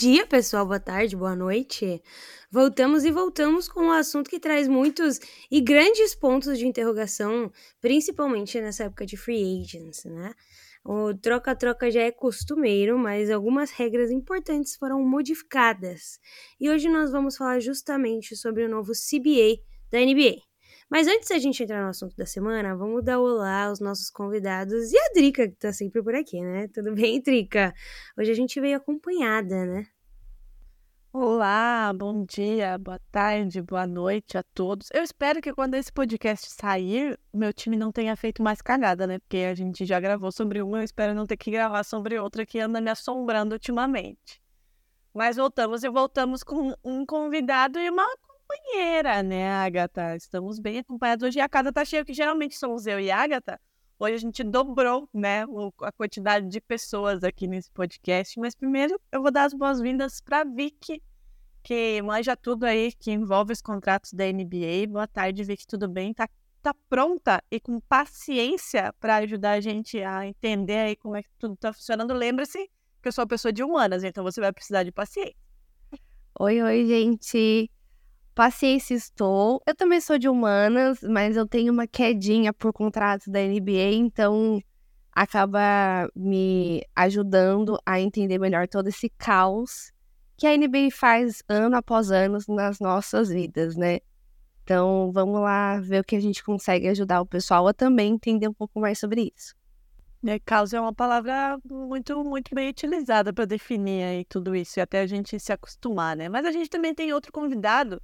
[0.00, 0.64] Dia, pessoal.
[0.64, 2.02] Boa tarde, boa noite.
[2.50, 8.58] Voltamos e voltamos com um assunto que traz muitos e grandes pontos de interrogação, principalmente
[8.62, 10.32] nessa época de free agents, né?
[10.82, 16.18] O troca-troca já é costumeiro, mas algumas regras importantes foram modificadas.
[16.58, 20.49] E hoje nós vamos falar justamente sobre o novo CBA da NBA.
[20.90, 24.90] Mas antes da gente entrar no assunto da semana, vamos dar olá aos nossos convidados
[24.90, 26.66] e a Drica, que tá sempre por aqui, né?
[26.74, 27.72] Tudo bem, Drica?
[28.18, 29.86] Hoje a gente veio acompanhada, né?
[31.12, 34.88] Olá, bom dia, boa tarde, boa noite a todos.
[34.92, 39.20] Eu espero que quando esse podcast sair, meu time não tenha feito mais cagada, né?
[39.20, 42.44] Porque a gente já gravou sobre uma, eu espero não ter que gravar sobre outra
[42.44, 44.42] que anda me assombrando ultimamente.
[45.14, 48.08] Mas voltamos e voltamos com um convidado e uma
[48.50, 50.16] companheira, né, Agatha?
[50.16, 53.22] Estamos bem acompanhados hoje e a casa tá cheia, que geralmente somos eu e a
[53.22, 53.60] Agatha.
[53.98, 55.44] Hoje a gente dobrou, né,
[55.82, 58.40] a quantidade de pessoas aqui nesse podcast.
[58.40, 61.00] Mas primeiro eu vou dar as boas-vindas para Vicky,
[61.62, 64.88] que manja tudo aí que envolve os contratos da NBA.
[64.88, 66.12] Boa tarde, Vicky, tudo bem?
[66.12, 66.28] Tá,
[66.62, 71.30] tá pronta e com paciência para ajudar a gente a entender aí como é que
[71.38, 72.14] tudo tá funcionando.
[72.14, 72.68] Lembre-se
[73.00, 75.36] que eu sou uma pessoa de humanas, então você vai precisar de paciência.
[76.38, 77.70] Oi, oi, gente.
[78.40, 79.60] Paciência estou.
[79.66, 84.62] Eu também sou de humanas, mas eu tenho uma quedinha por contrato da NBA, então
[85.12, 89.92] acaba me ajudando a entender melhor todo esse caos
[90.38, 93.98] que a NBA faz ano após ano nas nossas vidas, né?
[94.62, 98.48] Então, vamos lá ver o que a gente consegue ajudar o pessoal a também entender
[98.48, 99.54] um pouco mais sobre isso.
[100.22, 104.80] Né, Caos é uma palavra muito, muito bem utilizada para definir aí tudo isso e
[104.80, 106.30] até a gente se acostumar, né?
[106.30, 108.00] Mas a gente também tem outro convidado,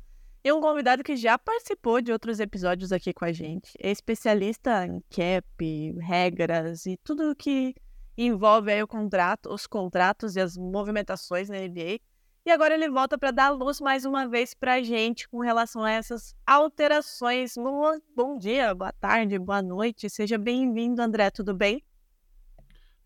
[0.47, 3.73] e um convidado que já participou de outros episódios aqui com a gente.
[3.81, 7.75] É especialista em cap, regras e tudo que
[8.17, 11.99] envolve aí o contrato, os contratos e as movimentações na NBA.
[12.47, 15.83] E agora ele volta para dar luz mais uma vez para a gente com relação
[15.83, 17.55] a essas alterações.
[17.57, 20.09] Bom, bom dia, boa tarde, boa noite.
[20.09, 21.29] Seja bem-vindo, André.
[21.29, 21.83] Tudo bem?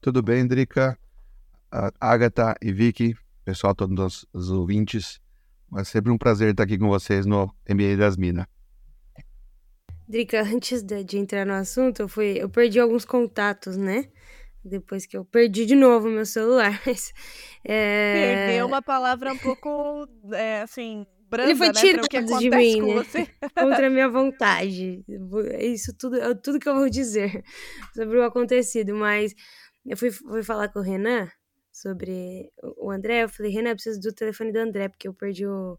[0.02, 0.98] tudo bem, Drica,
[1.98, 5.18] Agatha e Vicky, pessoal, todos os ouvintes.
[5.78, 8.46] É sempre um prazer estar aqui com vocês no NBA das Minas.
[10.08, 14.08] Drica, antes de, de entrar no assunto, eu, fui, eu perdi alguns contatos, né?
[14.64, 16.80] Depois que eu perdi de novo meu celular.
[16.84, 17.12] Mas,
[17.64, 21.72] é, Perdeu uma palavra um pouco, é, assim, branda, Ele foi né?
[21.72, 22.94] tirado que de mim, com né?
[22.94, 23.26] você.
[23.54, 25.04] contra a minha vontade.
[25.60, 27.42] Isso tudo é tudo que eu vou dizer
[27.94, 28.94] sobre o acontecido.
[28.94, 29.32] Mas
[29.86, 31.28] eu fui, fui falar com o Renan
[31.82, 33.24] sobre o André.
[33.24, 35.78] Eu falei, Renan, eu preciso do telefone do André, porque eu perdi o-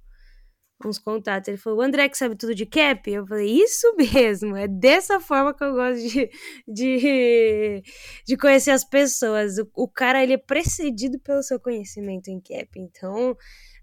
[0.86, 1.48] uns contatos.
[1.48, 3.10] Ele falou, o André que sabe tudo de cap?
[3.12, 6.30] Eu falei, isso mesmo, é dessa forma que eu gosto de,
[6.68, 7.84] de,
[8.28, 9.58] de conhecer as pessoas.
[9.60, 12.68] O, o cara, ele é precedido pelo seu conhecimento em cap.
[12.78, 13.38] Então,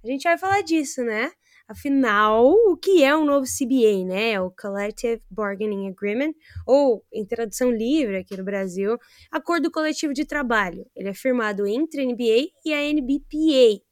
[0.04, 1.30] a gente vai falar disso, né?
[1.70, 4.30] Afinal, o que é um novo CBA, né?
[4.30, 6.32] É o Collective Bargaining Agreement,
[6.66, 8.96] ou, em tradução livre aqui no Brasil,
[9.30, 10.86] Acordo Coletivo de Trabalho.
[10.96, 13.82] Ele é firmado entre a NBA e a NBPA.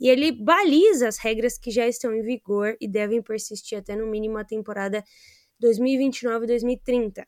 [0.00, 4.08] E ele baliza as regras que já estão em vigor e devem persistir até no
[4.08, 5.04] mínimo a temporada
[5.62, 7.24] 2029-2030.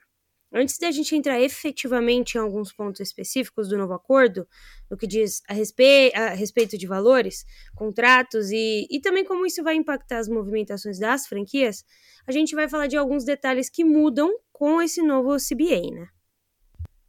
[0.54, 4.46] Antes da gente entrar efetivamente em alguns pontos específicos do novo acordo,
[4.90, 9.62] no que diz a, respe a respeito de valores, contratos e, e também como isso
[9.62, 11.84] vai impactar as movimentações das franquias,
[12.26, 16.08] a gente vai falar de alguns detalhes que mudam com esse novo CBA, né?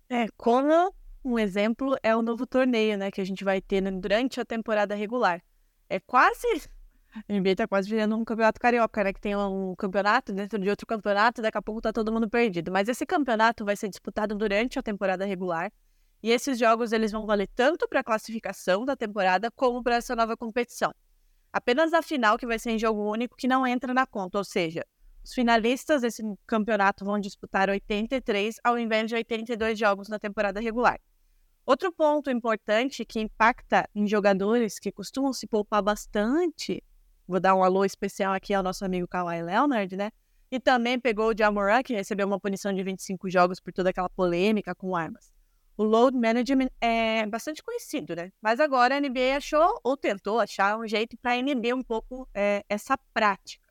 [0.09, 0.93] É, como
[1.23, 4.95] um exemplo é o novo torneio, né, que a gente vai ter durante a temporada
[4.95, 5.41] regular.
[5.89, 6.47] É quase.
[7.15, 9.13] A NBA tá quase virando um campeonato carioca, né?
[9.13, 12.71] Que tem um campeonato dentro de outro campeonato, daqui a pouco tá todo mundo perdido.
[12.71, 15.71] Mas esse campeonato vai ser disputado durante a temporada regular.
[16.23, 20.15] E esses jogos eles vão valer tanto para a classificação da temporada como para essa
[20.15, 20.93] nova competição.
[21.51, 24.43] Apenas a final que vai ser em jogo único que não entra na conta, ou
[24.43, 24.83] seja,
[25.23, 30.99] os finalistas desse campeonato vão disputar 83 ao invés de 82 jogos na temporada regular.
[31.65, 36.83] Outro ponto importante que impacta em jogadores que costumam se poupar bastante
[37.33, 40.11] Vou dar um alô especial aqui ao nosso amigo Kawhi Leonard, né?
[40.51, 44.07] E também pegou o Jamoran, que recebeu uma punição de 25 jogos por toda aquela
[44.07, 45.33] polêmica com armas.
[45.75, 48.31] O load management é bastante conhecido, né?
[48.39, 52.63] Mas agora a NBA achou, ou tentou achar, um jeito para inibir um pouco é,
[52.69, 53.65] essa prática.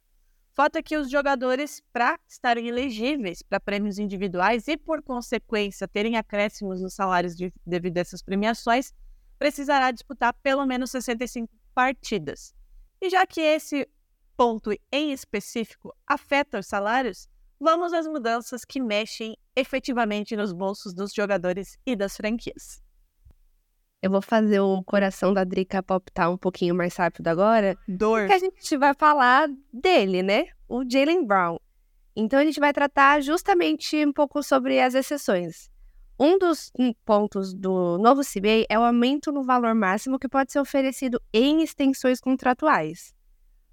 [0.74, 6.82] É que os jogadores, para estarem elegíveis para prêmios individuais e, por consequência, terem acréscimos
[6.82, 8.92] nos salários de, devido a essas premiações,
[9.38, 12.52] precisará disputar pelo menos 65 partidas.
[13.02, 13.88] E já que esse
[14.36, 17.28] ponto em específico afeta os salários,
[17.58, 22.80] vamos às mudanças que mexem efetivamente nos bolsos dos jogadores e das franquias.
[24.00, 27.76] Eu vou fazer o coração da Drica palpitar um pouquinho mais rápido agora.
[27.88, 28.20] Dor.
[28.20, 30.46] Porque a gente vai falar dele, né?
[30.68, 31.58] O Jalen Brown.
[32.14, 35.71] Então a gente vai tratar justamente um pouco sobre as exceções.
[36.24, 36.70] Um dos
[37.04, 41.64] pontos do novo CBA é o aumento no valor máximo que pode ser oferecido em
[41.64, 43.12] extensões contratuais.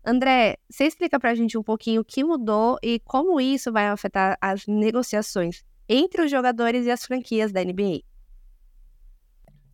[0.03, 3.87] André, você explica para a gente um pouquinho o que mudou e como isso vai
[3.87, 8.01] afetar as negociações entre os jogadores e as franquias da NBA?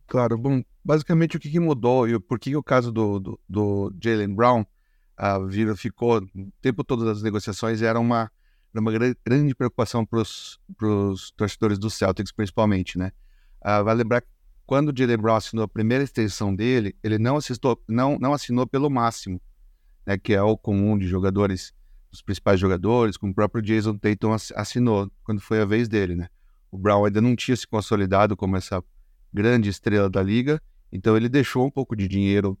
[0.06, 4.34] Claro, bom, basicamente o que, mudou e por que o caso do, do, do Jalen
[4.34, 4.66] Brown
[5.18, 8.30] uh, ficou o tempo todo das negociações era uma
[8.76, 13.10] era uma grande preocupação para os torcedores do Celtics, principalmente, né?
[13.62, 14.28] Uh, vai lembrar que
[14.66, 18.66] quando o Jalen Brown assinou a primeira extensão dele, ele não, assistou, não, não assinou
[18.66, 19.40] pelo máximo,
[20.04, 20.18] né?
[20.18, 21.72] Que é o comum de jogadores,
[22.10, 26.28] dos principais jogadores, como o próprio Jason Tatum assinou quando foi a vez dele, né?
[26.70, 28.84] O Brown ainda não tinha se consolidado como essa
[29.32, 30.60] grande estrela da liga,
[30.92, 32.58] então ele deixou um pouco de dinheiro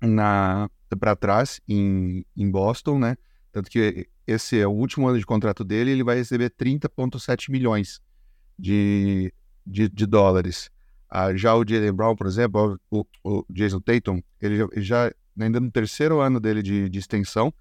[0.00, 0.68] na
[0.98, 3.16] para trás em, em Boston, né?
[3.52, 8.00] Tanto que esse é o último ano de contrato dele, ele vai receber 30,7 milhões
[8.58, 9.32] de,
[9.66, 10.70] de, de dólares.
[11.08, 15.12] Ah, já o Jalen Brown, por exemplo, o, o Jason Tatum, ele já, ele já,
[15.40, 17.52] ainda no terceiro ano dele de, de extensão,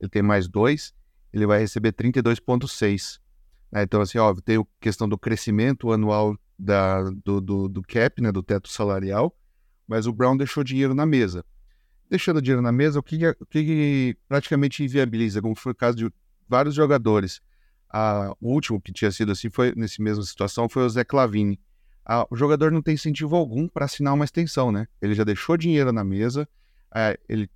[0.00, 0.94] ele tem mais dois,
[1.32, 3.18] ele vai receber 32,6.
[3.72, 3.82] Né?
[3.82, 8.30] Então, assim, óbvio, tem a questão do crescimento anual da, do, do, do cap, né,
[8.30, 9.36] do teto salarial,
[9.88, 11.44] mas o Brown deixou dinheiro na mesa
[12.12, 16.12] deixando dinheiro na mesa, o que, o que praticamente inviabiliza, como foi o caso de
[16.46, 17.40] vários jogadores.
[17.88, 21.58] Ah, o último que tinha sido assim, foi nessa mesma situação, foi o Zé Clavini.
[22.04, 24.86] Ah, o jogador não tem incentivo algum para assinar uma extensão, né?
[25.00, 26.46] Ele já deixou dinheiro na mesa,
[26.94, 27.48] é, ele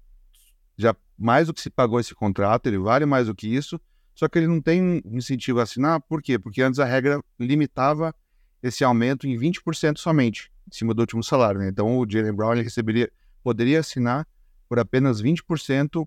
[0.75, 3.79] já mais do que se pagou esse contrato, ele vale mais do que isso,
[4.15, 6.39] só que ele não tem incentivo a assinar, por quê?
[6.39, 8.15] Porque antes a regra limitava
[8.63, 11.69] esse aumento em 20% somente, em cima do último salário, né?
[11.69, 13.13] Então o Jalen Brown receberia,
[13.43, 14.27] poderia assinar
[14.69, 16.07] por apenas 20%,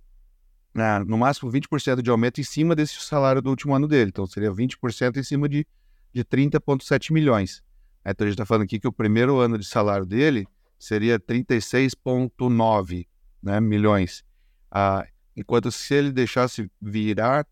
[0.74, 4.10] né, no máximo 20% de aumento em cima desse salário do último ano dele.
[4.10, 5.66] Então seria 20% em cima de,
[6.14, 7.64] de 30,7 milhões.
[8.06, 10.48] Então a gente está falando aqui que o primeiro ano de salário dele
[10.78, 13.08] seria 36,9
[13.42, 14.24] né, milhões.
[14.72, 17.46] Ah, enquanto se ele deixasse virar,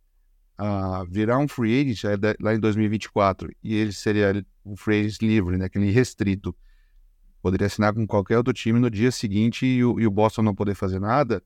[0.57, 2.04] ah, virar um free agent
[2.39, 6.56] lá em 2024 e ele seria um free agent livre, né, aquele restrito,
[7.41, 10.55] poderia assinar com qualquer outro time no dia seguinte e o, e o Boston não
[10.55, 11.43] poder fazer nada,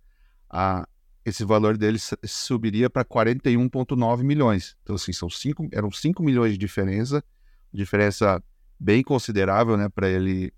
[0.50, 0.88] a,
[1.26, 4.76] esse valor dele subiria para 41,9 milhões.
[4.84, 7.24] Então, assim, são cinco, eram 5 milhões de diferença,
[7.72, 8.44] diferença
[8.80, 10.54] bem considerável né, para ele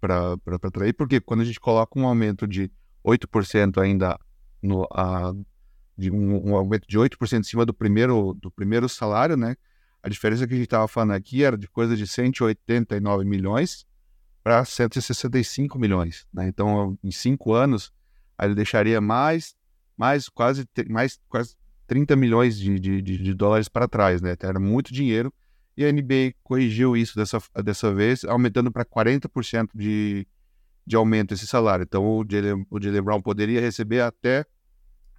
[0.00, 2.70] para atrair, porque quando a gente coloca um aumento de
[3.04, 4.16] 8% ainda
[4.62, 5.32] no, a,
[5.96, 9.56] de um, um, aumento de 8% em cima do primeiro, do primeiro salário, né?
[10.00, 13.84] A diferença que a gente estava falando aqui era de coisa de 189 milhões
[14.48, 16.26] para 165 milhões.
[16.32, 16.48] Né?
[16.48, 17.92] Então, em cinco anos,
[18.40, 19.54] ele deixaria mais,
[19.94, 21.54] mais quase, mais quase
[21.86, 24.22] 30 milhões de, de, de dólares para trás.
[24.22, 24.32] Né?
[24.32, 25.30] Então, era muito dinheiro.
[25.76, 30.26] E a NBA corrigiu isso dessa, dessa vez, aumentando para 40% de,
[30.86, 31.82] de aumento esse salário.
[31.82, 34.46] Então, o Jalen, o Jalen Brown poderia receber até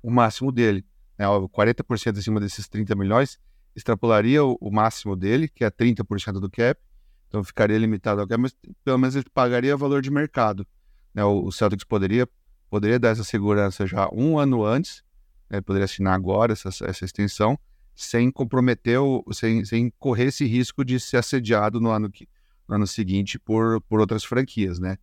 [0.01, 0.83] o máximo dele.
[1.19, 1.25] Né?
[1.27, 3.39] 40% em cima desses 30 milhões
[3.75, 6.81] extrapolaria o, o máximo dele, que é 30% do cap,
[7.29, 10.67] então ficaria limitado ao que mas pelo menos ele pagaria valor de mercado.
[11.13, 11.23] Né?
[11.23, 12.27] O, o Celtics poderia,
[12.69, 15.03] poderia dar essa segurança já um ano antes,
[15.49, 15.61] né?
[15.61, 17.57] poderia assinar agora essa, essa extensão,
[17.95, 22.27] sem comprometer, o, sem, sem correr esse risco de ser assediado no ano, que,
[22.67, 24.79] no ano seguinte por, por outras franquias.
[24.79, 24.97] Né?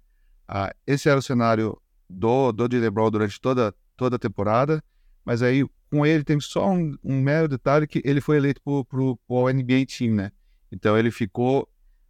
[0.49, 1.81] Ah, esse era o cenário
[2.11, 4.83] do, do de LeBron durante toda, toda a temporada,
[5.25, 9.01] mas aí com ele tem só um, um mero detalhe que ele foi eleito para
[9.01, 10.33] o NBA Team, né?
[10.73, 11.69] Então ele ficou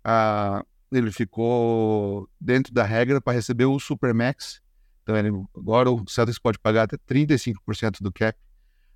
[0.08, 4.60] ah, ele ficou dentro da regra para receber o Supermax.
[5.02, 8.38] Então, ele, agora o Celtics pode pagar até 35% do cap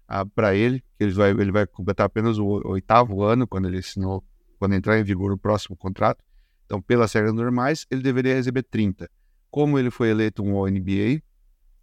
[0.07, 3.79] ah, para ele, que ele vai, ele vai completar apenas o, oitavo ano quando ele
[3.79, 4.25] assinou,
[4.57, 6.25] quando entrar em vigor o próximo contrato.
[6.65, 9.11] Então, pelas regras normais, ele deveria receber 30.
[9.51, 11.21] Como ele foi eleito um All-NBA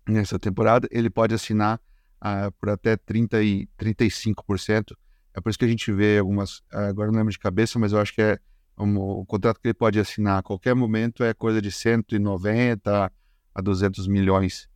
[0.07, 1.81] nessa temporada, ele pode assinar
[2.21, 4.95] uh, por até 30 e 35%.
[5.33, 7.99] É por isso que a gente vê algumas, agora não lembro de cabeça, mas eu
[7.99, 8.39] acho que é
[8.77, 13.11] o contrato que ele pode assinar a qualquer momento é coisa de 190
[13.53, 14.69] a 200 milhões.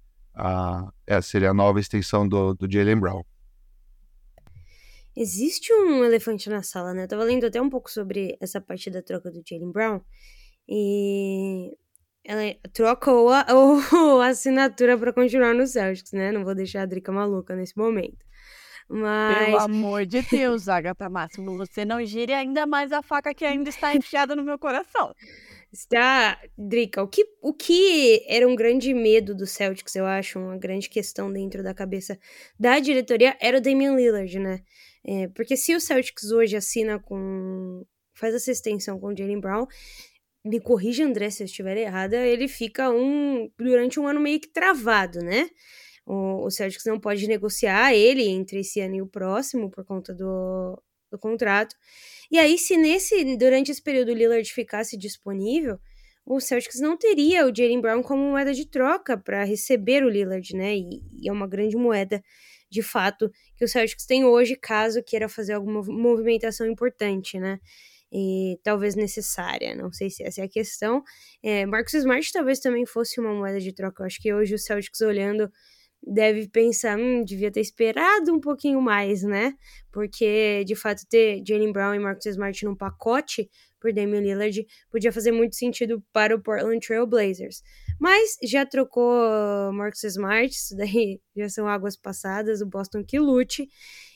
[1.06, 3.24] Essa seria a nova extensão do, do Jalen Brown.
[5.16, 7.04] Existe um elefante na sala, né?
[7.04, 10.02] Eu tava lendo até um pouco sobre essa parte da troca do Jalen Brown.
[10.68, 11.76] E
[12.24, 13.46] ela troca ou a,
[14.24, 16.32] a assinatura para continuar no Celtics, né?
[16.32, 18.26] Não vou deixar a Drica maluca nesse momento.
[18.94, 19.46] Mas...
[19.46, 23.70] Pelo amor de Deus, Agatha Máximo, você não gire ainda mais a faca que ainda
[23.70, 25.16] está enfiada no meu coração.
[25.72, 30.58] Está, Drica, o que, o que era um grande medo do Celtics, eu acho, uma
[30.58, 32.20] grande questão dentro da cabeça
[32.60, 34.60] da diretoria, era o Damian Lillard, né?
[35.06, 37.86] É, porque se o Celtics hoje assina com.
[38.14, 39.66] faz essa extensão com o Jalen Brown,
[40.44, 44.50] me corrija, André, se eu estiver errada, ele fica um durante um ano meio que
[44.50, 45.50] travado, né?
[46.06, 50.14] O, o Celtics não pode negociar ele entre esse ano e o próximo por conta
[50.14, 50.82] do,
[51.12, 51.76] do contrato.
[52.32, 55.80] E aí, se nesse durante esse período o Lillard ficasse disponível,
[56.26, 60.56] o Celtics não teria o Jalen Brown como moeda de troca para receber o Lillard,
[60.56, 60.76] né?
[60.76, 62.24] E, e, é uma grande moeda,
[62.70, 67.60] de fato, que o Celtics tem hoje, caso queira fazer alguma movimentação importante, né?
[68.12, 69.74] e talvez necessária.
[69.74, 71.04] Não sei se essa é a questão.
[71.42, 74.04] É, Marcos Smart talvez também fosse uma moeda de troca.
[74.04, 75.50] Eu acho que hoje o Celtics olhando
[76.04, 79.54] deve pensar, hum, devia ter esperado um pouquinho mais, né?
[79.92, 85.12] Porque, de fato, ter Jalen Brown e Marcus Smart num pacote por Damian Lillard podia
[85.12, 87.64] fazer muito sentido para o Portland Trail Blazers.
[88.00, 89.14] Mas já trocou
[89.74, 93.68] Marcus Smart, isso daí já são águas passadas, o Boston que lute.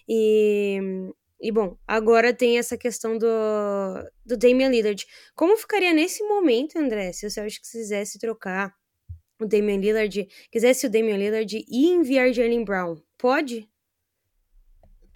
[0.07, 0.79] E
[1.41, 3.27] e bom, agora tem essa questão do,
[4.25, 5.05] do Damian Lillard.
[5.35, 8.73] Como ficaria nesse momento, André, se o Celtics quisesse trocar
[9.39, 12.97] o Damian Lillard, quisesse o Damian Lillard e enviar Jalen Brown?
[13.17, 13.69] Pode?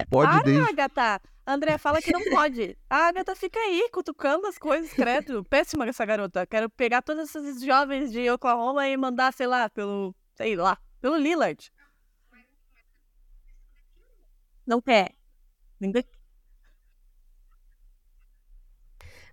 [0.09, 0.69] Pode, Para, desde...
[0.69, 1.21] Agatha!
[1.45, 2.77] André fala que não pode.
[2.89, 5.43] A Agatha fica aí, cutucando as coisas, credo.
[5.43, 6.45] Péssima essa garota.
[6.45, 10.15] Quero pegar todos esses jovens de Oklahoma e mandar, sei lá, pelo.
[10.35, 11.71] sei lá, pelo Lillard.
[14.65, 15.15] Não quer.
[15.79, 16.03] Ninguém.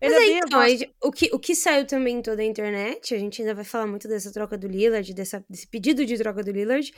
[0.00, 3.18] Mas aí, então, aí, o, que, o que saiu também em toda a internet, a
[3.18, 6.50] gente ainda vai falar muito dessa troca do Lillard, dessa, desse pedido de troca do
[6.50, 6.92] Lillard,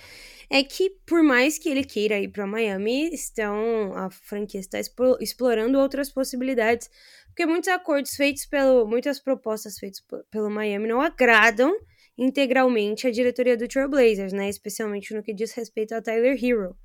[0.51, 4.79] é que por mais que ele queira ir para Miami, estão a franquia está
[5.21, 6.91] explorando outras possibilidades,
[7.29, 11.73] porque muitos acordos feitos pelo, muitas propostas feitas pelo Miami não agradam
[12.17, 16.77] integralmente a diretoria do Trailblazers, né, especialmente no que diz respeito a Tyler Hero.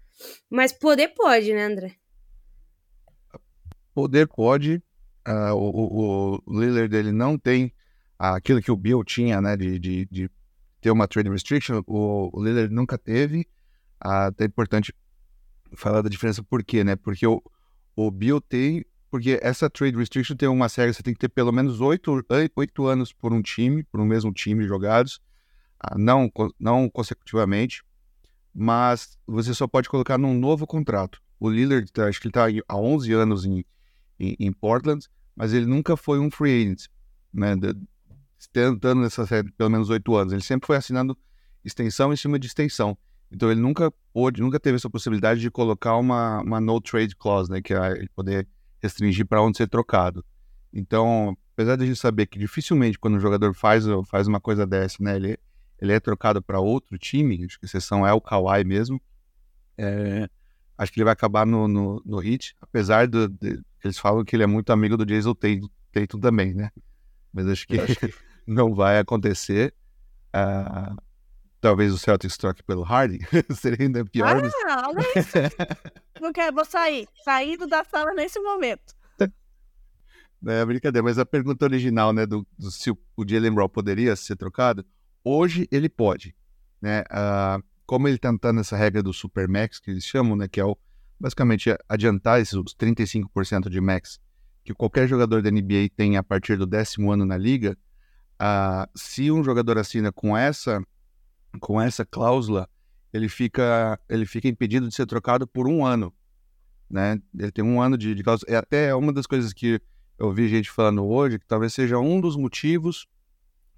[0.47, 1.95] Mas poder pode, né, André?
[3.95, 4.81] Poder pode,
[5.27, 7.73] uh, o, o, Lillard dele não tem
[8.17, 10.31] aquilo que o Bill tinha, né, de, de, de
[10.81, 13.47] ter uma trade restriction, o, o Lillard nunca teve.
[14.03, 14.93] Uh, é importante
[15.75, 16.95] falar da diferença por quê, né?
[16.95, 17.41] Porque o,
[17.95, 21.51] o Bill tem, porque essa trade restriction tem uma série, você tem que ter pelo
[21.51, 22.23] menos oito,
[22.55, 25.21] oito anos por um time, por um mesmo time jogados,
[25.85, 27.83] uh, não, não consecutivamente,
[28.53, 31.21] mas você só pode colocar num novo contrato.
[31.39, 33.65] O Lillard, tá, acho que ele está há 11 anos em,
[34.19, 36.85] em, em, Portland, mas ele nunca foi um free agent,
[37.33, 37.55] né?
[38.51, 40.33] Tentando nessa série pelo menos oito anos.
[40.33, 41.17] Ele sempre foi assinando
[41.63, 42.97] extensão em cima de extensão.
[43.31, 47.49] Então ele nunca pôde, nunca teve essa possibilidade de colocar uma, uma no trade clause,
[47.49, 47.61] né?
[47.61, 48.47] Que é ele poder
[48.81, 50.23] restringir para onde ser trocado.
[50.71, 54.67] Então, apesar de a gente saber que dificilmente quando um jogador faz, faz uma coisa
[54.67, 55.15] dessa, né?
[55.15, 55.37] Ele,
[55.79, 59.01] ele é trocado para outro time, acho que a exceção é o Kawhi mesmo.
[59.77, 60.29] É,
[60.77, 64.35] acho que ele vai acabar no, no, no hit, apesar do, de, eles falam que
[64.35, 66.71] ele é muito amigo do Jason Tatum, também, né?
[67.31, 68.13] Mas acho que, acho que...
[68.47, 69.73] não vai acontecer.
[70.35, 70.95] Uh,
[71.61, 73.19] talvez o Celtics troque pelo Harden,
[73.55, 74.43] seria ainda pior.
[74.67, 75.37] Ah, é isso.
[76.19, 78.93] não quero, vou sair, saindo da sala nesse momento.
[80.45, 84.13] É brincadeira, mas a pergunta original, né, do, do se o, o Jalen Brown poderia
[84.13, 84.85] ser trocado,
[85.23, 86.35] hoje ele pode,
[86.81, 87.01] né?
[87.03, 90.65] Uh, como ele tá tentando essa regra do Supermax, que eles chamam, né, que é
[90.65, 90.77] o
[91.19, 94.19] basicamente adiantar esses 35% de max
[94.63, 97.77] que qualquer jogador da NBA tem a partir do décimo ano na liga,
[98.41, 100.81] uh, se um jogador assina com essa
[101.59, 102.67] com essa cláusula,
[103.11, 106.13] ele fica ele fica impedido de ser trocado por um ano,
[106.89, 107.21] né?
[107.37, 108.51] Ele tem um ano de, de cláusula.
[108.51, 109.79] É até uma das coisas que
[110.17, 113.05] eu vi gente falando hoje, que talvez seja um dos motivos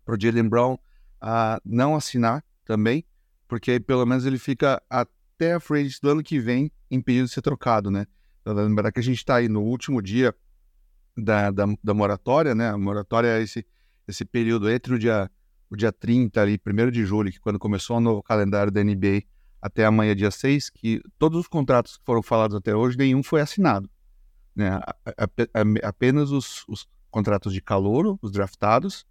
[0.06, 3.04] para o Jalen Brown uh, não assinar também,
[3.48, 7.34] porque aí pelo menos ele fica até a frente do ano que vem impedido de
[7.34, 8.06] ser trocado, né?
[8.46, 10.34] Lembrar que a gente está aí no último dia
[11.18, 12.70] da, da, da, moratória, né?
[12.70, 13.66] A moratória é esse,
[14.08, 15.30] esse período entre o dia,
[15.70, 19.24] o dia 30 ali, 1 de julho, que quando começou o novo calendário da NBA,
[19.62, 23.42] até amanhã, dia 6, que todos os contratos que foram falados até hoje, nenhum foi
[23.42, 23.90] assinado.
[24.56, 24.80] Né?
[25.84, 29.06] Apenas os, os contratos de calouro, os draftados,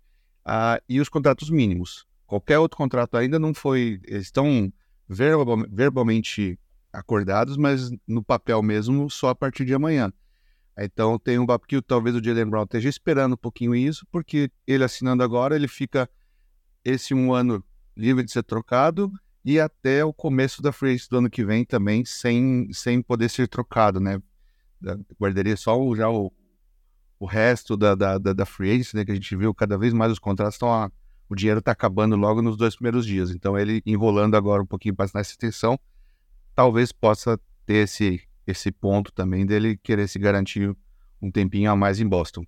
[0.46, 2.06] uh, e os contratos mínimos.
[2.26, 4.00] Qualquer outro contrato ainda não foi.
[4.04, 4.72] Eles estão
[5.08, 6.58] verbal, verbalmente
[6.92, 10.12] acordados, mas no papel mesmo só a partir de amanhã.
[10.78, 14.82] Então tem um que talvez o Jalen Brown esteja esperando um pouquinho isso, porque ele
[14.82, 16.08] assinando agora, ele fica
[16.84, 17.64] esse um ano
[17.96, 19.12] livre de ser trocado
[19.44, 23.46] e até o começo da free do ano que vem também sem, sem poder ser
[23.46, 24.20] trocado, né?
[25.20, 26.32] Guardaria só o, já o,
[27.18, 29.04] o resto da, da, da, da free agency, né?
[29.04, 30.90] Que a gente viu cada vez mais os contratos estão
[31.28, 33.30] o dinheiro está acabando logo nos dois primeiros dias.
[33.30, 35.78] Então ele enrolando agora um pouquinho para assinar essa extensão,
[36.54, 40.76] talvez possa ter esse, esse ponto também dele querer se garantir
[41.20, 42.44] um tempinho a mais em Boston.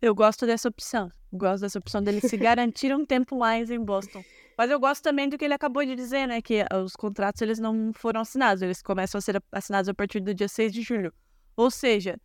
[0.00, 1.10] Eu gosto dessa opção.
[1.32, 4.22] Gosto dessa opção dele se garantir um tempo mais em Boston.
[4.56, 6.40] Mas eu gosto também do que ele acabou de dizer, né?
[6.40, 8.62] Que os contratos eles não foram assinados.
[8.62, 11.12] Eles começam a ser assinados a partir do dia 6 de julho.
[11.54, 12.18] Ou seja,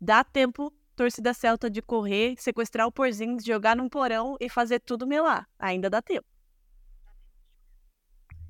[0.00, 5.04] dá tempo torcida celta de correr, sequestrar o Porzingis, jogar num porão e fazer tudo
[5.04, 5.48] melar.
[5.58, 6.26] Ainda dá tempo.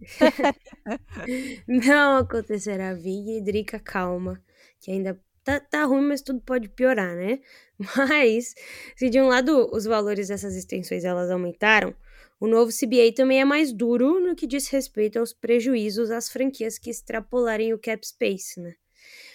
[1.66, 4.38] Não acontecerá, Vi e Drica, calma.
[4.80, 7.40] Que ainda tá, tá ruim, mas tudo pode piorar, né?
[7.96, 8.54] Mas,
[8.96, 11.94] se de um lado os valores dessas extensões elas aumentaram,
[12.38, 16.78] o novo CBA também é mais duro no que diz respeito aos prejuízos às franquias
[16.78, 18.74] que extrapolarem o cap space, né?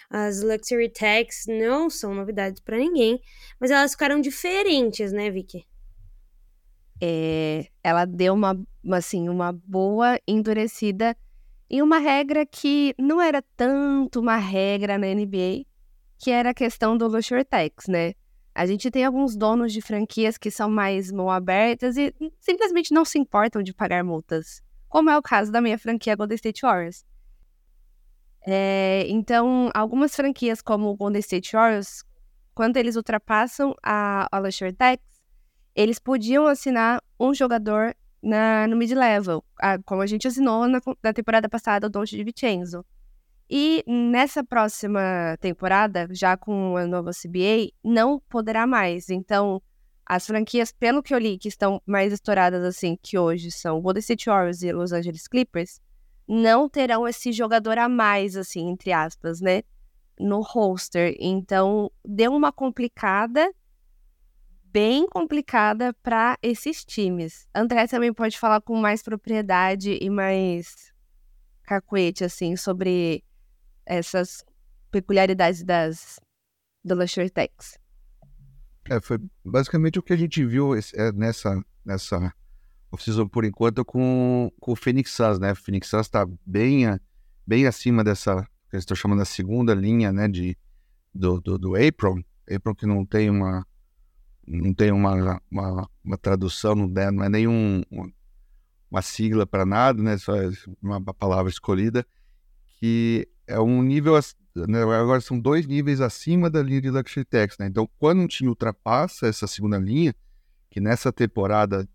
[0.09, 3.19] As luxury tax não são novidades para ninguém,
[3.59, 5.67] mas elas ficaram diferentes, né, Vicky?
[7.01, 8.59] É, ela deu uma,
[8.91, 11.15] assim, uma boa endurecida
[11.69, 15.65] em uma regra que não era tanto uma regra na NBA,
[16.17, 18.13] que era a questão do luxury tax, né?
[18.55, 23.05] A gente tem alguns donos de franquias que são mais mão abertas e simplesmente não
[23.05, 27.05] se importam de pagar multas, como é o caso da minha franquia Golden State Warriors.
[28.49, 32.05] É, então, algumas franquias como o Golden State Warriors,
[32.55, 35.03] quando eles ultrapassam a, a Luxury Tax,
[35.75, 39.43] eles podiam assinar um jogador na, no mid-level,
[39.85, 42.85] como a gente assinou na, na temporada passada o Donte de Vincenzo.
[43.49, 49.09] E nessa próxima temporada, já com a nova CBA, não poderá mais.
[49.09, 49.61] Então,
[50.05, 53.99] as franquias, pelo que eu li, que estão mais estouradas assim, que hoje são Golden
[53.99, 55.81] State Warriors e Los Angeles Clippers,
[56.27, 59.63] não terão esse jogador a mais, assim, entre aspas, né?
[60.19, 61.15] No roster.
[61.19, 63.53] Então, deu uma complicada,
[64.65, 67.47] bem complicada para esses times.
[67.55, 70.91] André também pode falar com mais propriedade e mais
[71.63, 73.23] cacuete, assim, sobre
[73.85, 74.43] essas
[74.91, 76.19] peculiaridades das
[76.83, 77.77] do Luxury Tax.
[78.89, 82.33] É, foi basicamente o que a gente viu é, nessa, nessa
[82.91, 85.51] off-season por enquanto com, com o Phoenix Suns, né?
[85.51, 86.85] O Phoenix Suns está bem,
[87.45, 90.27] bem acima dessa, que eles estão chamando a segunda linha, né?
[90.27, 90.57] De,
[91.13, 92.21] do, do, do Apron.
[92.49, 93.65] Apron que não tem uma
[94.49, 97.83] não tem uma, uma, uma tradução, não é, não é nenhum
[98.89, 100.17] uma sigla para nada, né?
[100.17, 100.49] Só é
[100.81, 102.05] uma palavra escolhida
[102.79, 104.13] que é um nível,
[104.55, 107.67] né, agora são dois níveis acima da linha de Luxury Tax, né?
[107.67, 110.13] Então, quando um time ultrapassa essa segunda linha,
[110.69, 111.87] que nessa temporada,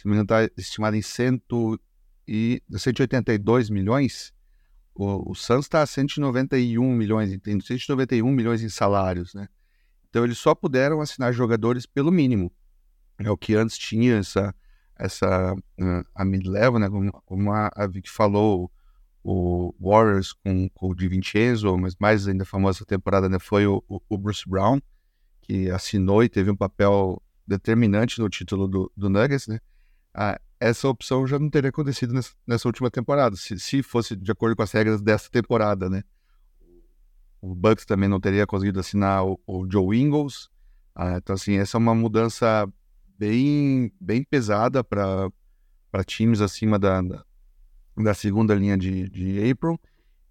[0.00, 1.78] se não me engano, está estimada em cento
[2.26, 4.32] e 182 milhões,
[4.94, 9.46] o, o está a 191 milhões, tem 191 milhões em salários, né?
[10.08, 12.50] Então, eles só puderam assinar jogadores pelo mínimo.
[13.18, 14.54] É o que antes tinha essa,
[14.98, 15.54] essa
[16.14, 16.88] a mid-level, né?
[16.88, 18.72] Como, como a, a Vic falou,
[19.22, 23.84] o Warriors com, com o Di Vincenzo, mas mais ainda famosa temporada né, foi o,
[23.86, 24.80] o, Bruce Brown,
[25.42, 29.60] que assinou e teve um papel determinante no título do, do Nuggets, né?
[30.14, 34.30] Ah, essa opção já não teria acontecido nessa, nessa última temporada, se, se, fosse de
[34.30, 36.02] acordo com as regras dessa temporada, né?
[37.40, 40.48] O Bucks também não teria conseguido assinar o, o Joe Ingles,
[40.94, 42.70] ah, então assim, essa é uma mudança
[43.18, 45.30] bem, bem pesada para
[46.04, 47.24] times acima da, da
[48.02, 49.78] da segunda linha de, de April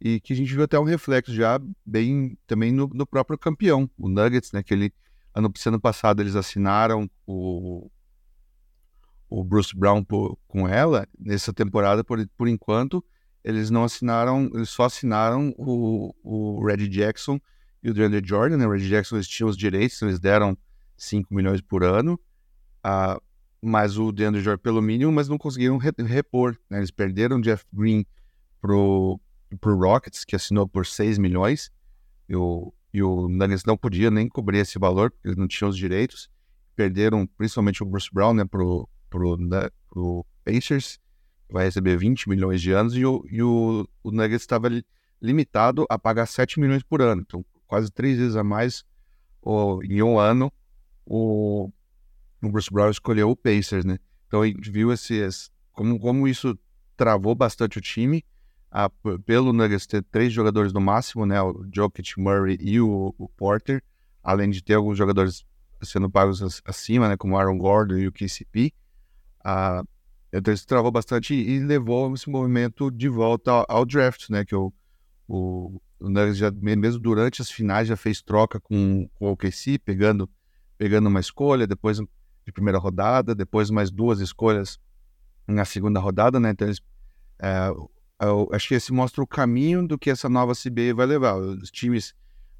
[0.02, 3.90] e que a gente viu até um reflexo já bem também no, no próprio campeão,
[3.98, 4.64] o Nuggets, né?
[4.64, 4.94] Que ele,
[5.34, 7.90] ano, ano passado eles assinaram o,
[9.30, 13.04] o Bruce Brown por, com ela, nessa temporada, por, por enquanto,
[13.44, 17.40] eles não assinaram, eles só assinaram o, o Reggie Jackson
[17.82, 18.68] e o DeAndre Jordan, né?
[18.68, 20.58] O Reggie Jackson eles tinham os direitos, eles deram
[20.98, 22.20] 5 milhões por ano.
[22.86, 23.22] Uh,
[23.62, 26.58] mas o DeAndre Jordan pelo mínimo, mas não conseguiram repor.
[26.70, 26.80] Né?
[26.80, 28.06] Eles perderam o Jeff Green
[28.62, 29.20] pro,
[29.60, 31.72] pro Rockets, que assinou por 6 milhões,
[32.28, 35.70] e o, e o Nuggets não podia nem cobrir esse valor, porque eles não tinham
[35.70, 36.30] os direitos.
[36.76, 41.00] Perderam principalmente o Bruce Brown né, pro, pro, né, pro Pacers,
[41.50, 44.70] vai receber 20 milhões de anos e o, e o, o Nuggets estava
[45.22, 47.22] limitado a pagar 7 milhões por ano.
[47.22, 48.84] Então, quase três vezes a mais
[49.42, 50.52] o, em um ano
[51.06, 51.72] o,
[52.42, 53.98] o Bruce Brown escolheu o Pacers, né?
[54.28, 55.20] Então a gente viu esse
[55.74, 56.58] como, como isso
[56.96, 58.24] travou bastante o time.
[58.72, 58.88] A,
[59.26, 61.42] pelo Nuggets ter três jogadores no máximo, né?
[61.42, 63.84] O Jokic, Murray e o, o Porter,
[64.24, 65.44] além de ter alguns jogadores
[65.82, 67.18] sendo pagos acima, né?
[67.18, 68.72] Como Aaron Gordon e o KCP.
[69.44, 69.84] A,
[70.68, 74.46] travou bastante e levou esse movimento de volta ao, ao draft, né?
[74.46, 74.72] Que o,
[75.28, 79.80] o, o Nuggets já, mesmo durante as finais, já fez troca com, com o OKC,
[79.80, 80.30] pegando,
[80.78, 84.80] pegando uma escolha, depois de primeira rodada, depois mais duas escolhas
[85.48, 86.52] na segunda rodada, né?
[86.52, 86.82] Então eles,
[87.42, 87.70] é,
[88.22, 91.36] eu acho que esse mostra o caminho do que essa nova CBA vai levar.
[91.36, 92.14] Os times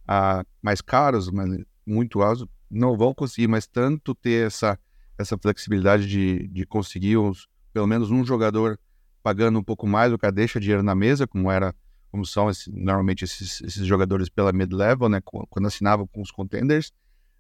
[0.08, 4.78] ah, mais caros, mas muito altos, não vão conseguir mais tanto ter essa,
[5.20, 7.18] essa flexibilidade de, de conseguir
[7.74, 8.80] pelo menos um jogador
[9.22, 11.76] pagando um pouco mais do que deixa dinheiro na mesa, como era
[12.10, 16.92] como são esse, normalmente esses, esses, jogadores pela mid-level, né, quando assinavam com os contenders,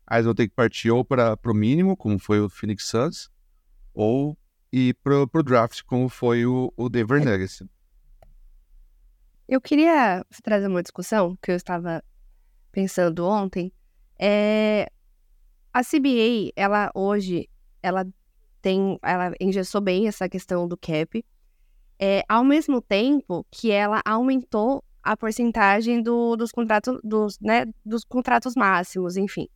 [0.05, 3.31] aí vão ter que partir ou para o mínimo, como foi o Phoenix Suns,
[3.95, 4.37] ou
[4.71, 7.63] ir para o draft, como foi o, o Denver Nuggets.
[9.47, 12.03] Eu queria trazer uma discussão que eu estava
[12.71, 13.73] pensando ontem.
[14.19, 14.91] É,
[15.73, 17.49] a CBA, ela hoje,
[17.81, 18.05] ela
[18.61, 21.23] tem, ela engessou bem essa questão do cap,
[21.99, 28.03] é, ao mesmo tempo que ela aumentou a porcentagem do, dos contratos, dos, né, dos
[28.03, 29.47] contratos máximos, enfim.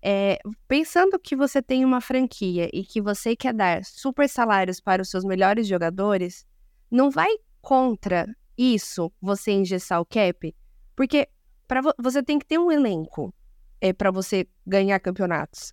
[0.00, 5.02] É, pensando que você tem uma franquia e que você quer dar super salários para
[5.02, 6.46] os seus melhores jogadores,
[6.90, 7.30] não vai
[7.60, 10.54] contra isso você engessar o cap,
[10.94, 11.28] porque
[11.66, 13.34] para vo você tem que ter um elenco
[13.80, 15.72] é para você ganhar campeonatos.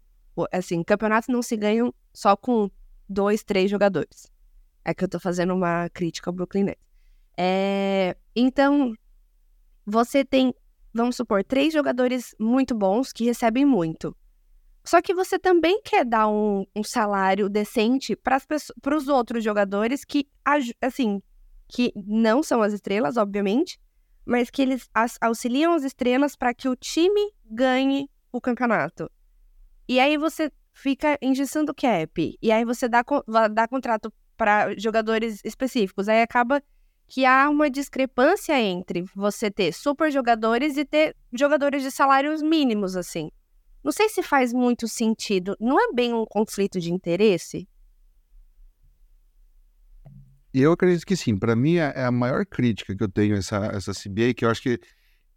[0.51, 2.69] Assim, campeonatos não se ganham só com
[3.07, 4.31] dois, três jogadores.
[4.83, 6.85] É que eu tô fazendo uma crítica ao Brooklyn Nets.
[7.37, 8.93] É, então,
[9.85, 10.53] você tem,
[10.93, 14.15] vamos supor, três jogadores muito bons que recebem muito.
[14.83, 18.37] Só que você também quer dar um, um salário decente para
[18.95, 20.27] os outros jogadores que,
[20.79, 21.21] assim,
[21.67, 23.79] que não são as estrelas, obviamente,
[24.23, 24.87] mas que eles
[25.19, 29.09] auxiliam as estrelas para que o time ganhe o campeonato.
[29.87, 32.37] E aí você fica engessando o cap.
[32.41, 33.03] E aí você dá,
[33.51, 36.09] dá contrato para jogadores específicos.
[36.09, 36.61] Aí acaba
[37.07, 42.95] que há uma discrepância entre você ter super jogadores e ter jogadores de salários mínimos,
[42.95, 43.31] assim.
[43.83, 45.55] Não sei se faz muito sentido.
[45.59, 47.67] Não é bem um conflito de interesse?
[50.51, 51.37] Eu acredito que sim.
[51.37, 54.61] Para mim, é a maior crítica que eu tenho essa, essa CBA, que eu acho
[54.61, 54.79] que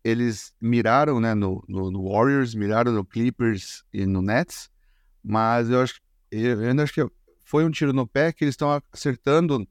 [0.08, 4.70] eles miraram né, no, no, no, Warriors, miraram no Clippers e no Nets,
[5.22, 7.06] mas eu acho, eu ainda acho que
[7.44, 9.66] foi um tiro no pé que eles estão acertando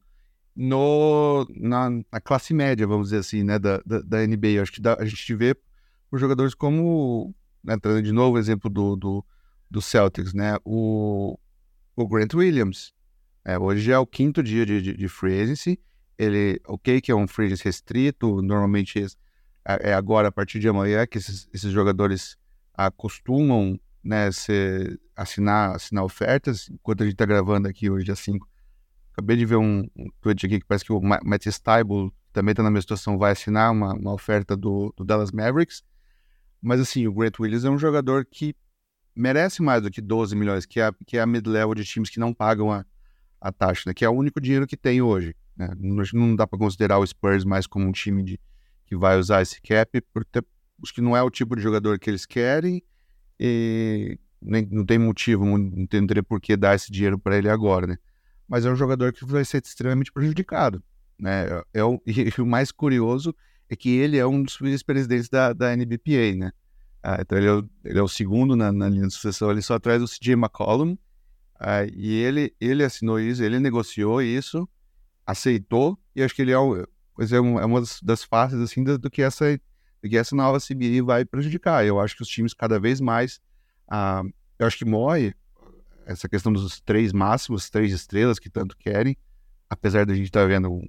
[0.54, 4.48] no, na, na, classe média, vamos dizer assim, né, da, da, da NBA.
[4.48, 5.56] Eu acho que dá, a gente vê
[6.10, 9.24] por jogadores como, né, trazendo de novo o exemplo do, do,
[9.70, 11.38] do Celtics, né, o,
[11.94, 12.92] o Grant Williams.
[13.44, 15.78] É, hoje é o quinto dia de, de, de free agency.
[16.18, 19.06] Ele, ok, que é um free agency restrito, normalmente
[19.68, 22.36] é, é agora, a partir de amanhã, que esses, esses jogadores
[22.74, 26.70] acostumam né, ser, assinar, assinar ofertas.
[26.70, 28.48] Enquanto a gente está gravando aqui hoje, dia 5,
[29.12, 32.62] acabei de ver um, um tweet aqui que parece que o Matt Stiebel também está
[32.62, 35.82] na mesma situação, vai assinar uma, uma oferta do, do, Dallas Mavericks.
[36.62, 38.54] Mas assim, o Grant Williams é um jogador que
[39.14, 42.20] merece mais do que 12 milhões, que é, que é a mid-level de times que
[42.20, 42.84] não pagam a,
[43.40, 45.34] a taxa, né, que é o único dinheiro que tem hoje.
[45.56, 45.68] Né?
[45.76, 48.40] Não, não dá para considerar o Spurs mais como um time de,
[48.88, 50.40] que vai usar esse cap, porque
[50.82, 52.82] acho que não é o tipo de jogador que eles querem
[53.38, 57.86] e nem, não tem motivo, não entenderia por que dar esse dinheiro para ele agora,
[57.86, 57.96] né?
[58.48, 60.82] Mas é um jogador que vai ser extremamente prejudicado,
[61.18, 61.46] né?
[61.74, 63.34] É, é o, e o mais curioso
[63.68, 66.52] é que ele é um dos vice-presidentes da, da NBPA, né?
[67.02, 69.60] Ah, então ele é, o, ele é, o, segundo na, na, linha de sucessão, ele
[69.60, 70.96] só atrás do CJ McCollum,
[71.60, 74.68] ah, e ele, ele assinou isso, ele negociou isso,
[75.26, 76.86] aceitou, e acho que ele é o,
[77.18, 79.60] pois é, é uma das, das faces assim do, do, que essa
[80.00, 81.84] do que essa nova CBI vai prejudicar.
[81.84, 83.40] Eu acho que os times cada vez mais,
[83.88, 84.22] ah,
[84.56, 85.34] eu acho que morre
[86.06, 89.16] essa questão dos três máximos, três estrelas que tanto querem,
[89.68, 90.86] apesar da gente estar tá vendo um,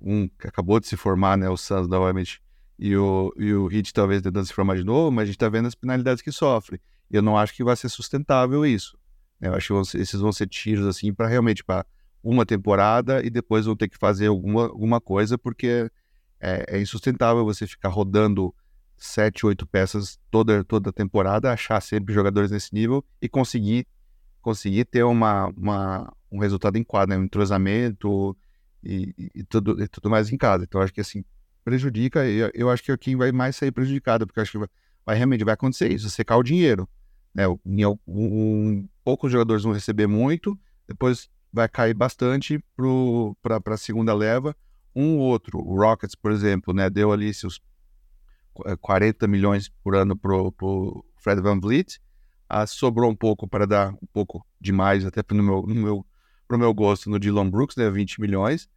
[0.00, 2.42] um, que acabou de se formar, né, o Suns novamente
[2.76, 5.48] e o, e o Heat talvez tentando se formar de novo, mas a gente está
[5.48, 6.80] vendo as penalidades que sofre.
[7.08, 8.98] Eu não acho que vai ser sustentável isso.
[9.40, 11.86] Eu acho que esses vão ser tiros assim para realmente para
[12.22, 15.90] uma temporada e depois vão ter que fazer alguma, alguma coisa, porque
[16.40, 18.54] é, é insustentável você ficar rodando
[18.96, 23.86] sete, oito peças toda, toda temporada, achar sempre jogadores nesse nível e conseguir
[24.40, 27.20] conseguir ter uma, uma, um resultado em quadra, né?
[27.20, 28.36] um entrosamento
[28.82, 30.64] e, e, tudo, e tudo mais em casa.
[30.64, 31.24] Então, acho que assim,
[31.64, 34.68] prejudica, eu, eu acho que quem vai mais sair prejudicado, porque acho que vai,
[35.04, 36.88] vai, realmente vai acontecer isso, secar o dinheiro.
[37.34, 37.46] Né?
[37.46, 37.58] Um,
[38.08, 42.62] um, poucos jogadores vão receber muito, depois vai cair bastante
[43.42, 44.56] para a segunda leva.
[44.94, 47.60] Um outro, o Rockets, por exemplo, né, deu ali seus
[48.80, 52.00] 40 milhões por ano para o Fred Van Vliet,
[52.48, 56.06] ah, sobrou um pouco para dar um pouco demais, até no meu, no meu,
[56.50, 58.68] meu gosto, no Dylan Brooks, né, 20 milhões,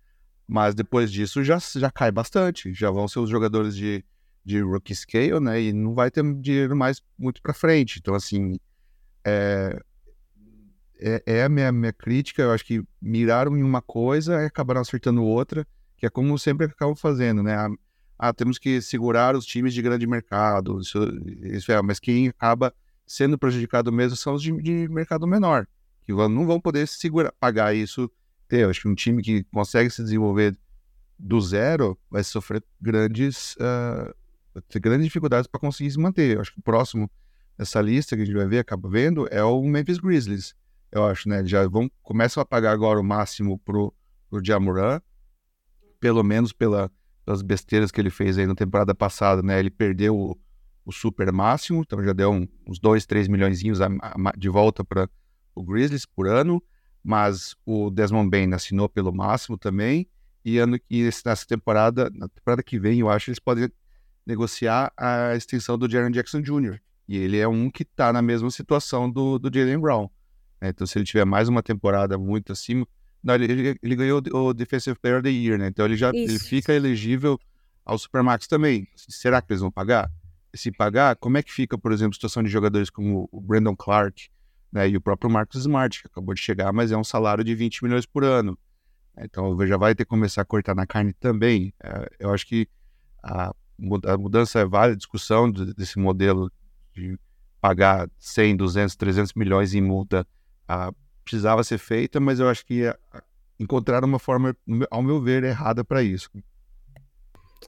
[0.47, 4.05] mas depois disso já, já cai bastante, já vão ser os jogadores de,
[4.45, 8.59] de rookie scale, né, e não vai ter dinheiro mais muito para frente, então assim,
[9.25, 9.81] é,
[10.99, 14.81] é, é, a minha, minha crítica, eu acho que miraram em uma coisa e acabaram
[14.81, 17.69] acertando outra, que é como sempre acabam fazendo, né, ah,
[18.17, 20.99] ah, temos que segurar os times de grande mercado, isso,
[21.41, 22.73] isso é, mas quem acaba
[23.05, 25.67] sendo prejudicado mesmo são os de, de mercado menor,
[26.03, 28.09] que não vão poder segurar, pagar isso.
[28.49, 30.55] Eu acho que um time que consegue se desenvolver
[31.17, 34.13] do zero vai sofrer grandes, uh,
[34.79, 36.35] grandes dificuldades para conseguir se manter.
[36.35, 37.09] Eu acho que o próximo
[37.57, 40.55] dessa lista que a gente vai ver, acaba vendo, é o Memphis Grizzlies.
[40.93, 41.43] Eu acho, né?
[41.43, 43.91] Já vão, começam a pagar agora o máximo pro,
[44.29, 45.01] pro Jamoran,
[45.99, 46.91] pelo menos pela,
[47.25, 49.59] pelas besteiras que ele fez aí na temporada passada, né?
[49.59, 50.39] Ele perdeu o,
[50.85, 53.59] o super máximo, então já deu um, uns 2, 3 milhões
[54.37, 55.09] de volta para
[55.55, 56.61] o Grizzlies por ano,
[57.03, 60.07] mas o Desmond Bain assinou pelo máximo também,
[60.45, 63.67] e, ano, e nessa temporada, na temporada que vem, eu acho eles podem
[64.27, 68.51] negociar a extensão do Jaron Jackson Jr., e ele é um que está na mesma
[68.51, 70.09] situação do, do Jalen Brown.
[70.63, 70.69] Né?
[70.69, 72.87] Então, se ele tiver mais uma temporada muito acima.
[73.21, 75.67] Não, ele, ele, ele ganhou o Defensive Player of the Year, né?
[75.67, 77.39] Então ele já ele fica elegível
[77.85, 78.87] ao Supermax também.
[78.95, 80.09] Será que eles vão pagar?
[80.55, 83.75] se pagar, como é que fica, por exemplo, a situação de jogadores como o Brandon
[83.75, 84.29] Clark
[84.71, 87.55] né, e o próprio Marcus Smart, que acabou de chegar, mas é um salário de
[87.55, 88.57] 20 milhões por ano.
[89.17, 91.73] Então já vai ter que começar a cortar na carne também.
[91.83, 92.67] É, eu acho que
[93.23, 96.51] a, a mudança é válida, a discussão desse modelo
[96.93, 97.17] de
[97.59, 100.27] pagar 100, 200, 300 milhões em multa
[100.67, 102.83] a, precisava ser feita, mas eu acho que
[103.59, 104.55] encontraram uma forma,
[104.89, 106.29] ao meu ver, errada para isso.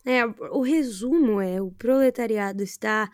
[0.06, 3.10] É, o resumo é: o proletariado está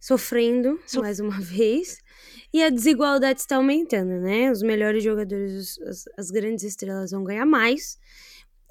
[0.00, 1.00] sofrendo so...
[1.00, 2.00] mais uma vez
[2.52, 4.50] e a desigualdade está aumentando, né?
[4.50, 7.98] Os melhores jogadores, as, as grandes estrelas vão ganhar mais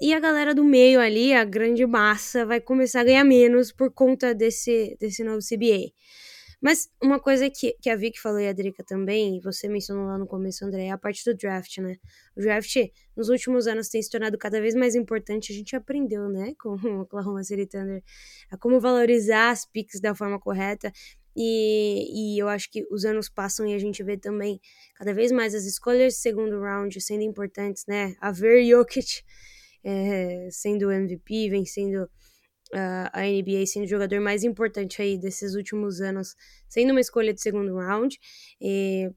[0.00, 3.90] e a galera do meio ali, a grande massa, vai começar a ganhar menos por
[3.90, 5.92] conta desse, desse novo CBA.
[6.60, 10.06] Mas uma coisa que, que a Vicky falou e a Drica também, e você mencionou
[10.06, 11.96] lá no começo, André, é a parte do draft, né?
[12.36, 12.76] O draft,
[13.16, 15.52] nos últimos anos, tem se tornado cada vez mais importante.
[15.52, 18.02] A gente aprendeu, né, com o Oklahoma City Thunder,
[18.50, 20.92] a como valorizar as picks da forma correta.
[21.36, 24.60] E, e eu acho que os anos passam e a gente vê também
[24.96, 28.16] cada vez mais as escolhas de segundo round sendo importantes, né?
[28.20, 29.22] A ver Jokic
[29.84, 32.10] é, sendo MVP, vencendo
[32.74, 36.34] uh, a NBA sendo o jogador mais importante aí desses últimos anos,
[36.68, 38.18] sendo uma escolha de segundo round.
[38.60, 39.10] E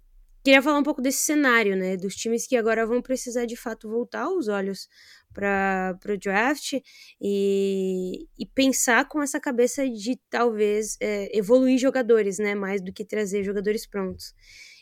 [0.43, 1.97] queria falar um pouco desse cenário, né?
[1.97, 4.87] Dos times que agora vão precisar de fato voltar os olhos
[5.33, 6.73] para o draft
[7.21, 12.53] e, e, pensar com essa cabeça de talvez é, evoluir jogadores, né?
[12.55, 14.33] Mais do que trazer jogadores prontos.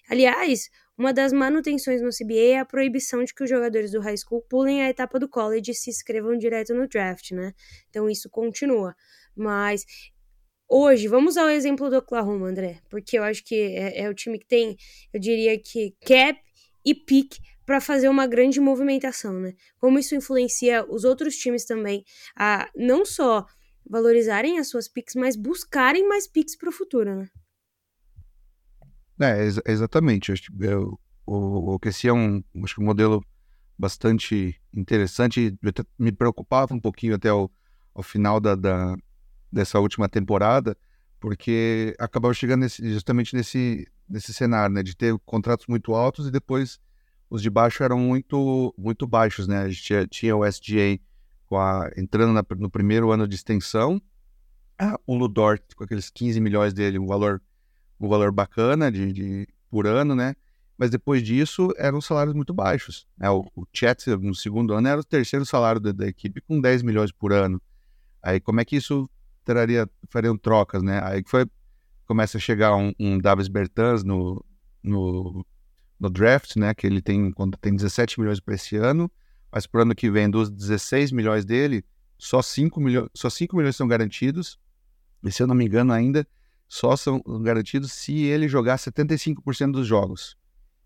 [0.10, 4.18] Aliás, uma das manutenções no CBA é a proibição de que os jogadores do high
[4.18, 7.54] school pulem a etapa do college e se inscrevam direto no draft, né?
[7.90, 8.94] Então isso continua.
[9.34, 9.86] Mas
[10.68, 14.38] hoje, vamos ao exemplo do Oklahoma, André, porque eu acho que é, é o time
[14.38, 14.76] que tem,
[15.14, 16.38] eu diria que cap
[16.86, 19.54] e pick para fazer uma grande movimentação, né?
[19.78, 22.04] Como isso influencia os outros times também
[22.36, 23.46] a não só
[23.90, 27.30] valorizarem as suas picks, mas buscarem mais picks para o futuro, né?
[29.20, 30.32] É, ex exatamente.
[30.32, 33.24] Acho que, eu, o, o QC é um, acho que um modelo
[33.78, 35.58] bastante interessante.
[35.62, 37.50] Eu me preocupava um pouquinho até o,
[37.94, 38.96] ao final da, da,
[39.52, 40.78] dessa última temporada,
[41.20, 46.32] porque acabava chegando nesse, justamente nesse, nesse cenário, né, de ter contratos muito altos e
[46.32, 46.80] depois
[47.30, 49.60] os de baixo eram muito muito baixos, né?
[49.60, 51.00] A gente tinha, tinha o SGA
[51.52, 54.02] a, entrando na, no primeiro ano de extensão,
[54.78, 57.42] ah, o Ludort com aqueles 15 milhões dele, um valor
[58.00, 60.36] um valor bacana de, de, por ano, né?
[60.78, 63.06] Mas depois disso eram salários muito baixos.
[63.18, 63.30] Né?
[63.30, 66.84] O, o Chet, no segundo ano, era o terceiro salário da, da, equipe com 10
[66.84, 67.62] milhões por ano.
[68.24, 69.10] Aí como é que isso
[69.44, 71.02] traria, fariam trocas, né?
[71.04, 71.46] Aí foi,
[72.06, 74.44] começa a chegar um, um Davis Bertans no,
[74.82, 75.46] no,
[76.00, 76.74] no draft, né?
[76.74, 79.12] Que ele tem, quando tem 17 milhões para esse ano,
[79.52, 81.84] mas para o ano que vem, dos 16 milhões dele,
[82.18, 84.58] só 5 milhões, só 5 milhões são garantidos.
[85.24, 86.26] E se eu não me engano ainda,
[86.70, 90.38] só são garantidos se ele jogar 75% dos jogos.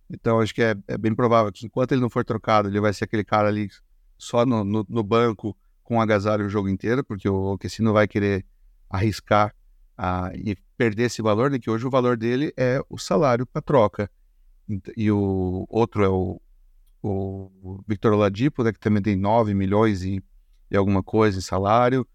[0.10, 2.93] Então acho que é, é, bem provável que enquanto ele não for trocado, ele vai
[2.93, 3.69] ser aquele cara ali
[4.17, 8.08] só no, no, no banco com agasalho o jogo inteiro, porque o OKC não vai
[8.08, 8.46] querer
[8.89, 9.54] arriscar
[10.34, 11.60] e perder esse valor, né?
[11.60, 14.10] Que hoje o valor dele é o salário para troca.
[14.96, 16.41] E o outro é o,
[17.02, 20.24] o Victor Oladipo, né, que também tem 9 milhões e,
[20.72, 22.08] e alguma coisa em salário.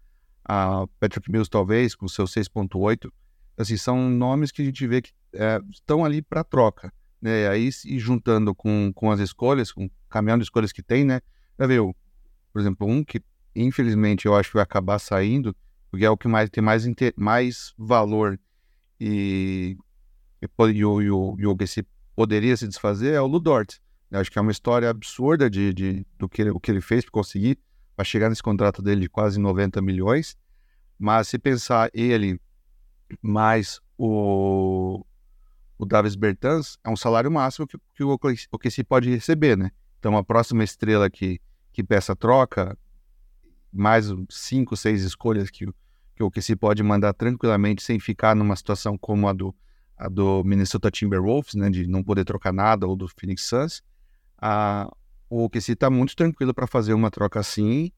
[0.43, 3.11] A Patrick Mills, talvez, com seus 6,8.
[3.59, 6.93] Assim, são nomes que a gente vê que é, estão ali para troca.
[7.21, 7.45] Né?
[7.49, 11.19] Aí, e juntando com, com as escolhas, com o caminhão de escolhas que tem, né?
[11.59, 11.93] Já viu,
[12.53, 13.21] por exemplo, um que
[13.53, 15.53] infelizmente eu acho que vai acabar saindo,
[15.91, 16.85] porque é o que mais tem mais,
[17.17, 18.39] mais valor
[18.97, 19.75] e,
[20.41, 23.81] e, e, o, e, o, e o que se poderia se desfazer é o Ludort.
[24.09, 27.03] Eu acho que é uma história absurda de, de do que o que ele fez
[27.03, 27.59] para conseguir,
[27.93, 30.37] para chegar nesse contrato dele de quase 90 milhões.
[30.97, 32.39] Mas se pensar ele
[33.21, 35.05] mais o,
[35.77, 38.17] o Davis Bertans, é um salário máximo que, que o
[38.51, 39.71] OKC pode receber, né?
[39.99, 41.41] Então a próxima estrela que,
[41.73, 42.77] que peça troca,
[43.71, 45.65] mais cinco, seis escolhas que,
[46.15, 49.55] que o OKC pode mandar tranquilamente sem ficar numa situação como a do
[49.99, 53.83] a do Minnesota Timberwolves, né, de não poder trocar nada, ou do Phoenix Suns,
[54.41, 54.89] a,
[55.29, 57.91] o OKC está muito tranquilo para fazer uma troca assim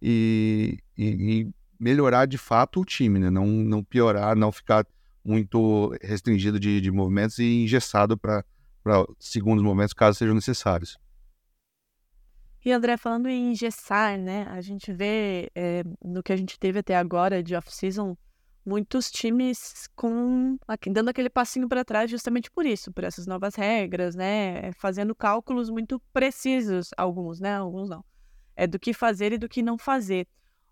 [0.00, 4.86] e, e, e, melhorar de fato o time, né, não, não piorar, não ficar
[5.24, 8.44] muito restringido de, de movimentos e engessado para
[9.18, 10.98] segundos momentos, caso sejam necessários.
[12.64, 16.80] E André, falando em engessar, né, a gente vê é, no que a gente teve
[16.80, 18.16] até agora de off-season,
[18.68, 20.58] muitos times com
[20.90, 24.72] dando aquele passinho para trás justamente por isso, por essas novas regras, né?
[24.72, 27.56] Fazendo cálculos muito precisos, alguns, né?
[27.56, 28.04] Alguns não.
[28.54, 30.28] É do que fazer e do que não fazer.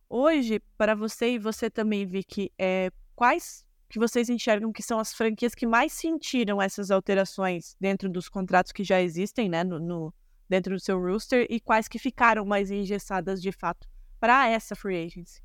[0.08, 5.12] Hoje, para você e você também, Vicky, é, quais que vocês enxergam que são as
[5.12, 9.62] franquias que mais sentiram essas alterações dentro dos contratos que já existem, né?
[9.64, 10.14] No, no
[10.48, 13.88] dentro do seu roster e quais que ficaram mais engessadas de fato
[14.20, 15.42] para essa free agency?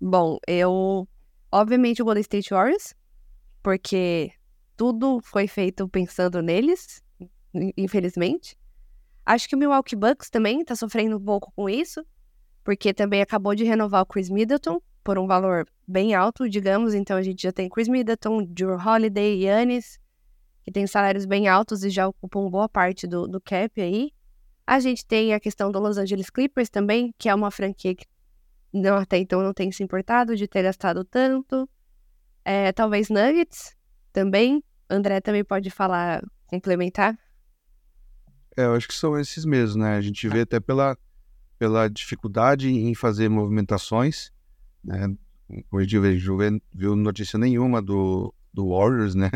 [0.00, 1.08] Bom, eu.
[1.50, 2.94] Obviamente o Golden State Warriors,
[3.62, 4.32] porque
[4.76, 7.04] tudo foi feito pensando neles,
[7.76, 8.56] infelizmente.
[9.24, 12.04] Acho que o Milwaukee Bucks também tá sofrendo um pouco com isso,
[12.64, 16.94] porque também acabou de renovar o Chris Middleton por um valor bem alto, digamos.
[16.94, 19.98] Então a gente já tem Chris Middleton, Drew Holiday, Yannis,
[20.62, 24.10] que tem salários bem altos e já ocupam boa parte do, do cap aí.
[24.66, 28.06] A gente tem a questão do Los Angeles Clippers também, que é uma franquia que
[28.72, 31.68] não, até então não tem se importado de ter gastado tanto.
[32.44, 33.76] É, talvez Nuggets
[34.12, 34.62] também.
[34.88, 37.18] André também pode falar, complementar.
[38.56, 39.96] É, eu acho que são esses mesmos, né?
[39.96, 40.96] A gente vê até pela,
[41.58, 44.30] pela dificuldade em fazer movimentações,
[44.84, 45.14] né?
[45.70, 49.30] Hoje a gente viu notícia nenhuma do, do Warriors, né?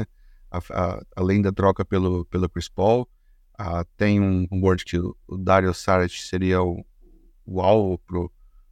[0.50, 3.08] A, a, além da troca pelo, pelo Chris Paul.
[3.58, 6.84] Uh, tem um, um board que o Dario Saric seria o,
[7.44, 8.30] o alvo pro,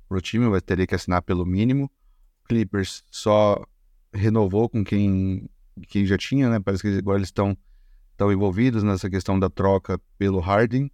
[0.09, 1.91] pro time, vai ter que assinar pelo mínimo.
[2.47, 3.65] Clippers só
[4.13, 5.49] renovou com quem,
[5.89, 6.61] quem já tinha, né?
[6.61, 7.57] Parece que agora eles estão
[8.15, 10.91] estão envolvidos nessa questão da troca pelo Harden,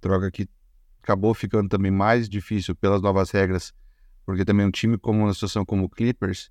[0.00, 0.46] troca que
[1.02, 3.74] acabou ficando também mais difícil pelas novas regras,
[4.24, 6.50] porque também um time como uma situação como o Clippers,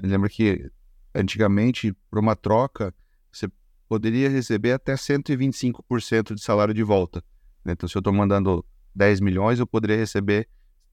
[0.00, 0.70] lembra que
[1.14, 2.94] antigamente para uma troca
[3.32, 3.50] você
[3.88, 7.24] poderia receber até 125% de salário de volta.
[7.64, 7.72] Né?
[7.72, 10.46] Então se eu estou mandando 10 milhões, eu poderia receber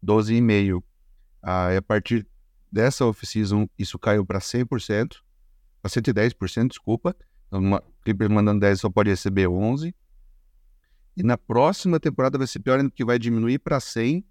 [0.04, 0.82] 12,5%.
[1.44, 2.26] Ah, a partir
[2.72, 5.18] dessa off-season, isso caiu para 100%,
[5.82, 7.16] para 110%, desculpa.
[8.04, 9.94] Clippers mandando 10 só pode receber 11.
[11.18, 14.26] E na próxima temporada vai ser pior ainda, porque vai diminuir para 100.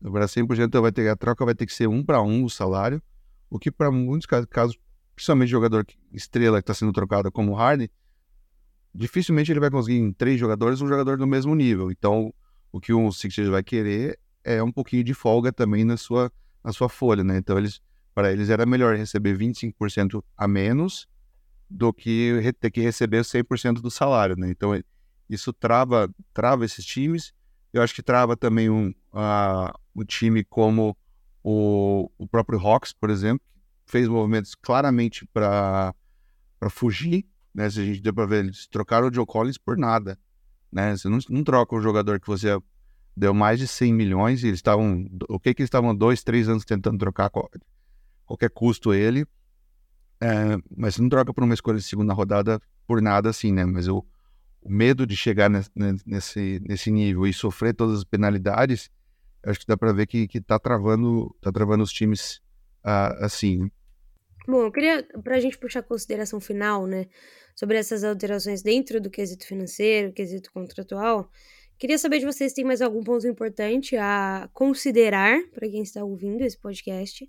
[0.00, 2.50] Para 100%, então vai ter, a troca vai ter que ser um para um o
[2.50, 3.02] salário.
[3.50, 4.78] O que para muitos casos,
[5.14, 7.88] principalmente jogador estrela que está sendo trocado como Harden,
[8.94, 11.90] dificilmente ele vai conseguir em três jogadores um jogador do mesmo nível.
[11.90, 12.32] Então,
[12.70, 16.30] o que o Sixers vai querer é um pouquinho de folga também na sua,
[16.62, 17.38] na sua folha, né?
[17.38, 17.80] Então, eles,
[18.14, 21.08] para eles era melhor receber 25% a menos
[21.68, 24.48] do que ter que receber 100% do salário, né?
[24.50, 24.80] Então,
[25.28, 27.32] isso trava, trava esses times.
[27.72, 30.96] Eu acho que trava também um, uh, um time como
[31.42, 33.44] o, o próprio Hawks, por exemplo,
[33.84, 35.94] que fez movimentos claramente para
[36.70, 37.68] fugir, né?
[37.68, 40.18] Se a gente deu para ver, eles trocaram o Joe Collins por nada,
[40.70, 40.96] né?
[40.96, 42.58] Você não, não troca um jogador que você
[43.16, 45.06] deu mais de 100 milhões e eles estavam.
[45.28, 47.30] O que que eles estavam dois, três anos tentando trocar
[48.24, 49.26] qualquer custo ele.
[50.20, 53.64] É, mas não troca por uma escolha de segunda rodada por nada assim, né?
[53.64, 54.04] Mas o,
[54.62, 55.70] o medo de chegar nesse,
[56.06, 58.90] nesse, nesse nível e sofrer todas as penalidades,
[59.44, 62.40] acho que dá para ver que, que tá travando, tá travando os times
[62.84, 63.70] uh, assim.
[64.48, 67.06] Bom, eu queria, para a gente puxar a consideração final, né,
[67.54, 71.30] sobre essas alterações dentro do quesito financeiro, quesito contratual,
[71.78, 76.04] queria saber de vocês se tem mais algum ponto importante a considerar para quem está
[76.04, 77.28] ouvindo esse podcast.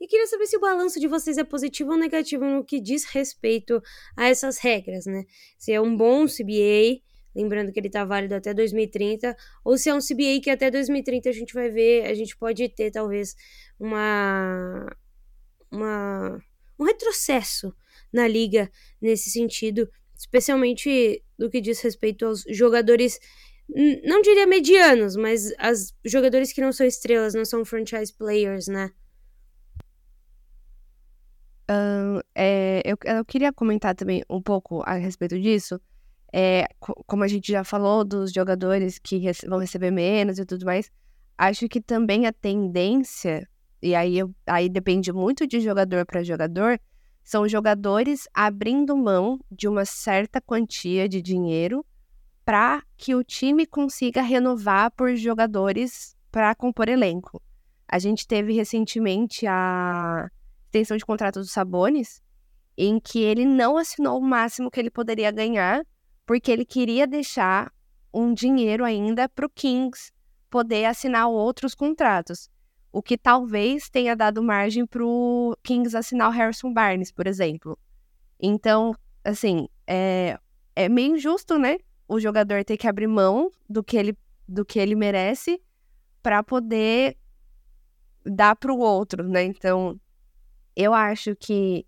[0.00, 3.04] E queria saber se o balanço de vocês é positivo ou negativo no que diz
[3.04, 3.82] respeito
[4.16, 5.24] a essas regras, né?
[5.58, 7.00] Se é um bom CBA,
[7.34, 11.28] lembrando que ele está válido até 2030, ou se é um CBA que até 2030
[11.28, 13.34] a gente vai ver, a gente pode ter talvez
[13.78, 14.86] uma
[15.70, 16.42] uma,
[16.78, 17.74] um retrocesso
[18.12, 18.70] na liga
[19.00, 23.18] nesse sentido, especialmente do que diz respeito aos jogadores,
[23.68, 28.90] não diria medianos, mas as jogadores que não são estrelas, não são franchise players, né?
[32.34, 35.80] É, eu, eu queria comentar também um pouco a respeito disso.
[36.32, 40.64] É, como a gente já falou dos jogadores que rece vão receber menos e tudo
[40.64, 40.90] mais,
[41.36, 43.48] acho que também a tendência
[43.82, 46.80] e aí, eu, aí depende muito de jogador para jogador,
[47.22, 51.84] são jogadores abrindo mão de uma certa quantia de dinheiro
[52.46, 57.42] para que o time consiga renovar por jogadores para compor elenco.
[57.86, 60.30] A gente teve recentemente a
[60.64, 62.22] extensão de contrato do Sabonis,
[62.78, 65.84] em que ele não assinou o máximo que ele poderia ganhar,
[66.24, 67.70] porque ele queria deixar
[68.14, 70.10] um dinheiro ainda para o Kings
[70.48, 72.48] poder assinar outros contratos
[72.96, 77.78] o que talvez tenha dado margem para o Kings assinar o Harrison Barnes, por exemplo.
[78.40, 80.38] Então, assim, é,
[80.74, 81.76] é meio injusto, né?
[82.08, 85.60] O jogador ter que abrir mão do que ele, do que ele merece
[86.22, 87.16] para poder
[88.24, 89.44] dar para o outro, né?
[89.44, 90.00] Então,
[90.74, 91.86] eu acho que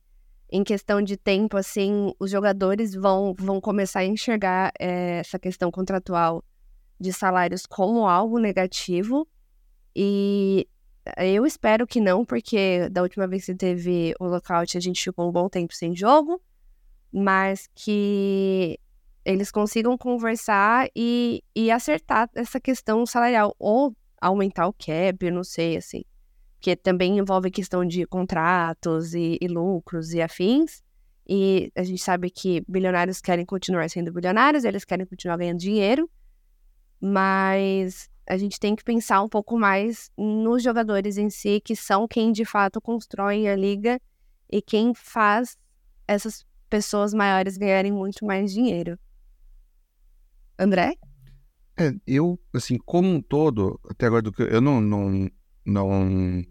[0.50, 5.70] em questão de tempo, assim, os jogadores vão, vão começar a enxergar é, essa questão
[5.70, 6.42] contratual
[6.98, 9.28] de salários como algo negativo.
[9.94, 10.66] E
[11.16, 15.28] eu espero que não, porque da última vez que teve o lockout a gente ficou
[15.28, 16.40] um bom tempo sem jogo,
[17.12, 18.78] mas que
[19.28, 25.76] eles consigam conversar e, e acertar essa questão salarial, ou aumentar o cap, não sei,
[25.76, 26.02] assim,
[26.58, 30.82] que também envolve questão de contratos e, e lucros e afins,
[31.28, 36.10] e a gente sabe que bilionários querem continuar sendo bilionários, eles querem continuar ganhando dinheiro,
[36.98, 42.08] mas a gente tem que pensar um pouco mais nos jogadores em si, que são
[42.08, 44.00] quem de fato constroem a liga
[44.50, 45.58] e quem faz
[46.06, 48.98] essas pessoas maiores ganharem muito mais dinheiro.
[50.58, 50.94] André?
[51.78, 55.30] É, eu, assim, como um todo, até agora do que eu não, não,
[55.64, 56.42] não,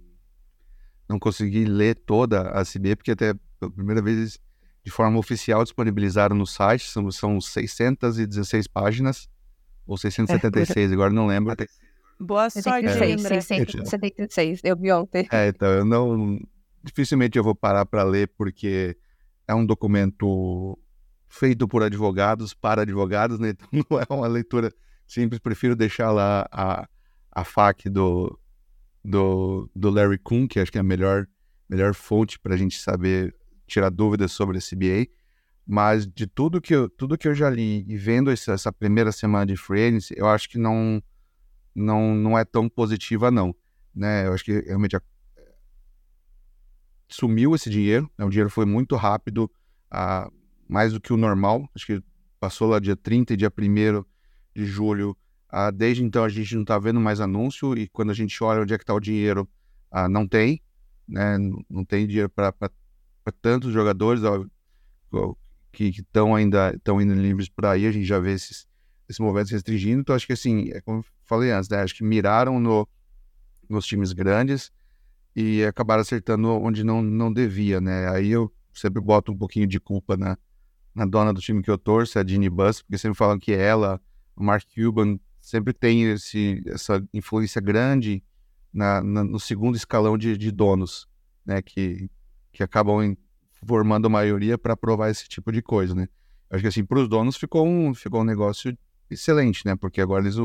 [1.09, 4.39] não consegui ler toda a CB, porque até pela primeira vez
[4.83, 9.27] de forma oficial disponibilizaram no site, são, são 616 páginas
[9.85, 11.53] ou 676, é, agora não lembro.
[12.19, 13.41] Boa sorte, 76, André.
[13.41, 15.27] 676, eu vi ontem.
[15.31, 16.39] É, então, eu não...
[16.83, 18.95] Dificilmente eu vou parar para ler, porque
[19.45, 20.79] é um documento
[21.27, 23.49] feito por advogados, para advogados, né?
[23.73, 24.73] Então não é uma leitura
[25.07, 26.87] simples, prefiro deixar lá a,
[27.31, 28.39] a FAQ do,
[29.03, 31.27] do, do Larry Kuhn, que acho que é a melhor,
[31.69, 33.33] melhor fonte para a gente saber,
[33.65, 35.11] tirar dúvidas sobre a CBA.
[35.65, 39.11] Mas de tudo que eu, tudo que eu já li e vendo essa, essa primeira
[39.11, 41.03] semana de agency, eu acho que não,
[41.75, 43.53] não, não é tão positiva, não.
[43.93, 44.27] Né?
[44.27, 45.01] Eu acho que realmente a...
[47.09, 48.23] sumiu esse dinheiro, né?
[48.23, 49.51] o dinheiro foi muito rápido,
[49.91, 50.29] a...
[50.67, 51.69] mais do que o normal.
[51.75, 52.03] Acho que
[52.39, 54.03] passou lá dia 30 e dia 1
[54.55, 55.15] de julho.
[55.49, 58.61] Ah, desde então a gente não está vendo mais anúncio e quando a gente olha
[58.61, 59.47] onde é que está o dinheiro,
[59.89, 60.61] ah, não tem,
[61.07, 61.37] né?
[61.69, 62.53] Não tem dinheiro para
[63.41, 64.21] tantos jogadores.
[64.23, 65.35] Ó,
[65.71, 68.67] que estão ainda estão indo livres por aí, a gente já vê esses,
[69.07, 70.01] esses movimentos restringindo.
[70.01, 71.81] Então, acho que assim, é como eu falei antes, né?
[71.81, 72.87] Acho que miraram no,
[73.69, 74.71] nos times grandes
[75.35, 78.09] e acabaram acertando onde não, não devia, né?
[78.09, 80.37] Aí eu sempre boto um pouquinho de culpa na,
[80.97, 84.01] na dona do time que eu torço, a Ginny Buss, porque sempre falam que ela,
[84.35, 88.23] o Mark Cuban, sempre tem esse, essa influência grande
[88.73, 91.07] na, na no segundo escalão de, de donos,
[91.45, 91.61] né?
[91.61, 92.09] Que,
[92.51, 93.15] que acabam
[93.63, 96.07] formando a maioria para aprovar esse tipo de coisa, né?
[96.49, 98.75] Acho que assim, para os donos ficou um, ficou um negócio
[99.07, 99.75] excelente, né?
[99.75, 100.35] Porque agora eles,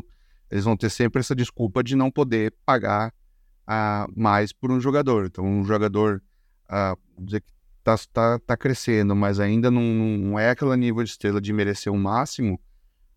[0.50, 5.26] eles vão ter sempre essa desculpa de não poder pagar uh, mais por um jogador.
[5.26, 6.22] Então, um jogador,
[6.68, 7.52] uh, dizer que
[7.82, 11.92] tá, tá, tá crescendo, mas ainda não, não é aquele nível de estrela de merecer
[11.92, 12.60] o um máximo,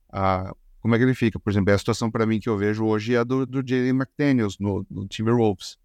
[0.09, 1.39] uh, como é que ele fica?
[1.39, 3.89] Por exemplo, a situação para mim que eu vejo hoje é a do, do Jalen
[3.89, 5.78] McDaniels no, no Timberwolves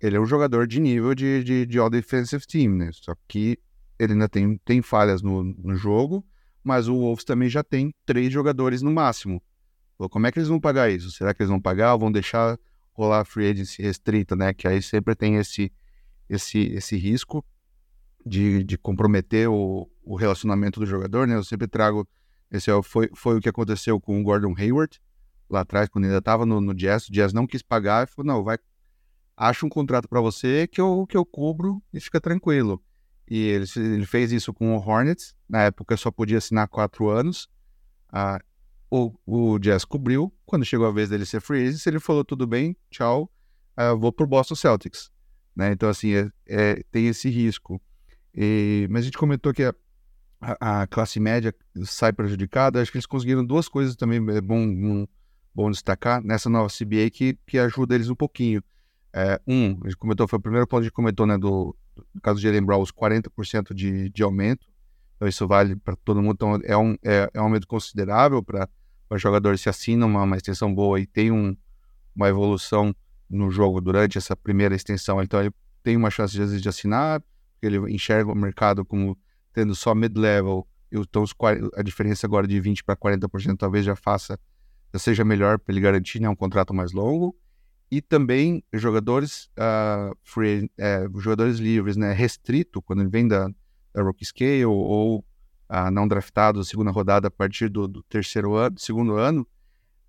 [0.00, 2.90] ele é um jogador de nível de, de, de All Defensive Team, né?
[2.92, 3.58] Só que
[3.98, 6.24] ele ainda tem, tem falhas no, no jogo,
[6.62, 9.42] mas o Wolves também já tem três jogadores no máximo.
[10.10, 11.10] Como é que eles vão pagar isso?
[11.10, 12.56] Será que eles vão pagar ou vão deixar
[12.92, 14.54] rolar a free agency restrita, né?
[14.54, 15.72] Que aí sempre tem esse,
[16.28, 17.44] esse, esse risco.
[18.24, 21.34] De, de comprometer o, o relacionamento do jogador, né?
[21.34, 22.06] Eu sempre trago
[22.50, 25.00] esse é foi, foi o que aconteceu com o Gordon Hayward
[25.50, 27.08] lá atrás, quando ele ainda estava no, no Jazz.
[27.08, 28.58] O Jazz não quis pagar e falou: não, vai,
[29.36, 32.82] acha um contrato para você que eu, que eu cubro e fica tranquilo.
[33.30, 35.34] E ele, ele fez isso com o Hornets.
[35.48, 37.48] Na época só podia assinar quatro anos.
[38.10, 38.40] Ah,
[38.90, 40.32] o, o Jazz cobriu.
[40.46, 43.30] Quando chegou a vez dele ser free agent, ele falou: tudo bem, tchau,
[43.76, 45.10] ah, vou pro Boston Celtics.
[45.54, 45.72] Né?
[45.72, 47.82] Então, assim, é, é, tem esse risco.
[48.34, 49.74] E, mas a gente comentou que a,
[50.82, 51.54] a, classe média
[51.84, 52.80] sai prejudicada.
[52.80, 55.06] Acho que eles conseguiram duas coisas também, é bom, bom,
[55.54, 58.62] bom destacar, nessa nova CBA que, que ajuda eles um pouquinho.
[59.12, 61.74] É, um, a gente comentou, foi o primeiro ponto que a gente comentou, né, do,
[62.14, 64.66] do caso de Jalen Brown, os 40% de, de aumento.
[65.16, 66.34] Então, isso vale para todo mundo.
[66.34, 68.68] Então, é um, é, é um aumento considerável para
[69.16, 71.56] jogadores se assinam uma, uma extensão boa e tem um,
[72.14, 72.94] uma evolução
[73.28, 75.20] no jogo durante essa primeira extensão.
[75.20, 75.50] Então, ele
[75.82, 77.20] tem uma chance, vezes, de assinar,
[77.58, 79.18] porque ele enxerga o mercado como
[79.52, 80.66] tendo só mid-level.
[80.90, 81.24] Então,
[81.76, 84.38] a diferença agora de 20% para 40% talvez já faça,
[84.92, 87.36] já seja melhor para ele garantir né, um contrato mais longo
[87.90, 93.48] e também jogadores uh, free, é, jogadores livres, né, restrito quando ele vem da,
[93.92, 98.78] da rookie scale ou uh, não draftado segunda rodada a partir do, do terceiro ano,
[98.78, 99.46] segundo ano,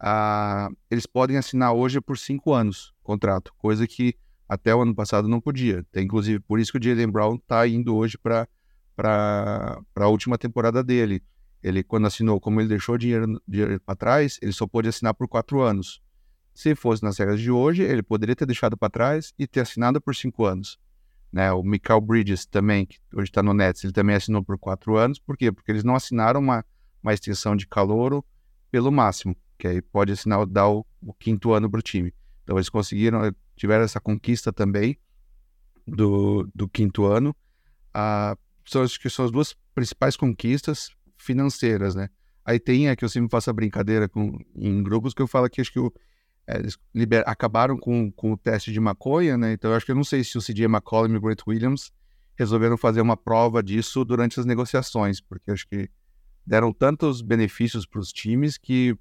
[0.02, 4.16] uh, eles podem assinar hoje por cinco anos contrato, coisa que
[4.50, 5.86] até o ano passado não podia.
[5.92, 8.48] Tem inclusive por isso que o Jalen Brown está indo hoje para
[9.96, 11.24] a última temporada dele.
[11.62, 15.28] Ele quando assinou, como ele deixou dinheiro, dinheiro para trás, ele só pôde assinar por
[15.28, 16.02] quatro anos.
[16.54, 20.02] Se fosse nas regras de hoje, ele poderia ter deixado para trás e ter assinado
[20.02, 20.80] por cinco anos.
[21.32, 21.52] Né?
[21.52, 25.20] O Michael Bridges também, que hoje está no Nets, ele também assinou por quatro anos.
[25.20, 25.52] Por quê?
[25.52, 26.66] Porque eles não assinaram uma,
[27.04, 28.26] uma extensão de calouro
[28.72, 32.14] pelo máximo, que aí pode assinar, dar o, o quinto ano para o time.
[32.44, 33.22] Então eles conseguiram,
[33.60, 34.98] tiveram essa conquista também
[35.86, 37.36] do, do quinto ano.
[37.94, 42.10] Ah, são, acho que são as duas principais conquistas financeiras, né?
[42.46, 45.50] Aí tem a que eu sempre faço a brincadeira com, em grupos que eu falo
[45.50, 45.94] que acho que o,
[46.48, 49.52] é, eles liber, acabaram com, com o teste de maconha, né?
[49.52, 51.92] Então eu acho que eu não sei se o CJ McCollum e o Grant Williams
[52.38, 55.90] resolveram fazer uma prova disso durante as negociações, porque acho que
[56.46, 58.98] deram tantos benefícios para os times que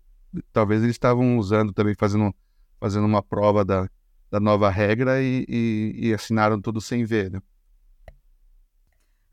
[0.52, 2.34] talvez eles estavam usando também, fazendo,
[2.80, 3.88] fazendo uma prova da,
[4.30, 7.40] da nova regra e, e, e assinaram tudo sem ver, né?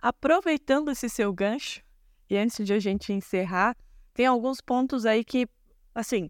[0.01, 1.81] Aproveitando esse seu gancho,
[2.29, 3.75] e antes de a gente encerrar,
[4.13, 5.47] tem alguns pontos aí que,
[5.93, 6.29] assim,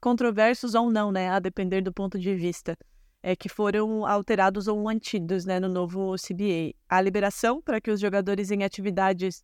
[0.00, 2.76] controversos ou não, né, a depender do ponto de vista,
[3.22, 6.74] é, que foram alterados ou mantidos né, no novo CBA.
[6.88, 9.42] A liberação para que os jogadores em atividades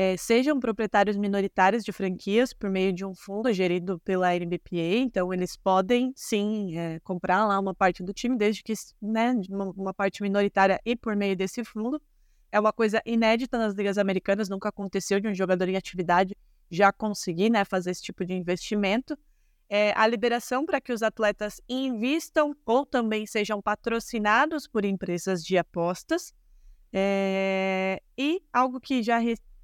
[0.00, 5.34] é, sejam proprietários minoritários de franquias por meio de um fundo gerido pela NBPA, então
[5.34, 9.92] eles podem sim é, comprar lá uma parte do time, desde que né, uma, uma
[9.92, 12.00] parte minoritária e por meio desse fundo.
[12.52, 16.38] É uma coisa inédita nas ligas americanas, nunca aconteceu de um jogador em atividade
[16.70, 19.18] já conseguir né, fazer esse tipo de investimento
[19.68, 25.58] é, a liberação para que os atletas invistam ou também sejam patrocinados por empresas de
[25.58, 26.32] apostas.
[26.92, 29.18] É, e algo que já,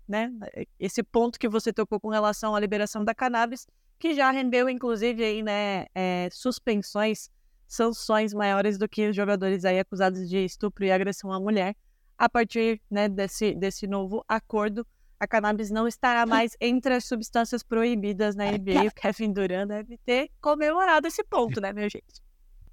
[0.07, 0.31] né,
[0.79, 3.67] esse ponto que você tocou com relação à liberação da cannabis,
[3.99, 7.31] que já rendeu, inclusive, aí, né, é, suspensões,
[7.67, 11.75] sanções maiores do que os jogadores aí acusados de estupro e agressão à mulher,
[12.19, 14.87] a partir né, desse, desse novo acordo
[15.19, 18.89] a cannabis não estará mais entre as substâncias proibidas na NBA.
[18.89, 22.23] O Kevin Durant deve ter comemorado esse ponto, né, minha gente?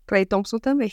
[0.06, 0.92] Clay Thompson também.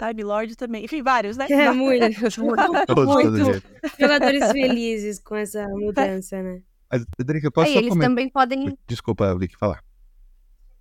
[0.00, 0.84] Time Lord também.
[0.84, 1.46] Enfim, vários, né?
[1.50, 2.40] É, muito.
[2.40, 3.62] muito.
[3.98, 6.62] Jogadores felizes com essa mudança, né?
[6.90, 8.08] Mas, Drica, eu posso Aí, só eles comentar?
[8.08, 8.78] também podem...
[8.86, 9.84] Desculpa, Lick, falar.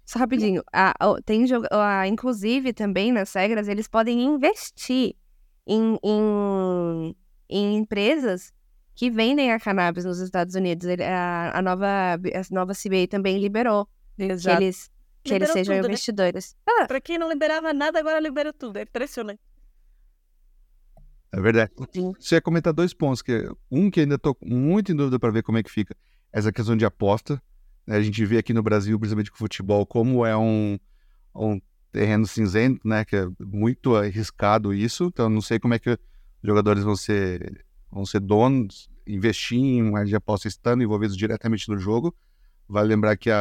[0.06, 0.64] Só rapidinho.
[0.74, 5.16] Ah, tem, ah, inclusive, também nas regras, eles podem investir
[5.68, 7.16] em, em,
[7.48, 8.52] em empresas
[8.96, 10.90] que vendem a cannabis nos Estados Unidos.
[11.00, 14.58] A, a, nova, a nova CBA também liberou Exato.
[14.58, 14.90] que eles,
[15.24, 15.88] que eles sejam tudo, né?
[15.90, 16.56] investidores.
[16.68, 16.74] Né?
[16.82, 16.88] Ah.
[16.88, 18.78] Pra quem não liberava nada, agora liberou tudo.
[18.78, 19.40] É impressionante.
[21.32, 21.72] É verdade.
[21.94, 22.14] Sim.
[22.20, 23.22] Você ia comentar dois pontos.
[23.22, 25.96] que Um que ainda estou muito em dúvida para ver como é que fica.
[26.32, 27.42] Essa questão de aposta.
[27.86, 27.98] Né?
[27.98, 30.80] A gente vê aqui no Brasil, principalmente com o futebol, como é um,
[31.36, 31.62] um
[31.92, 33.06] terreno cinzento, né?
[33.06, 35.06] Que é muito arriscado isso.
[35.06, 35.98] Então, não sei como é que os
[36.44, 41.78] jogadores vão ser vão ser donos, investir em uma de aposta estando envolvidos diretamente no
[41.78, 42.16] jogo.
[42.68, 43.32] Vale lembrar que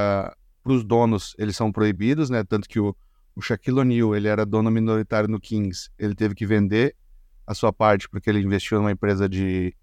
[0.63, 2.45] para os donos eles são proibidos, né?
[2.45, 2.97] Tanto que o,
[3.35, 6.95] o Shaquille O'Neal ele era dono minoritário no Kings, ele teve que vender
[7.47, 9.75] a sua parte porque ele investiu numa empresa de,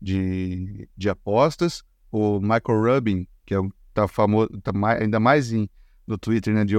[0.00, 1.82] de, de apostas.
[2.10, 3.58] O Michael Rubin, que é
[3.92, 5.68] tá famoso, tá mais, ainda mais em,
[6.06, 6.64] no Twitter, né?
[6.64, 6.76] De,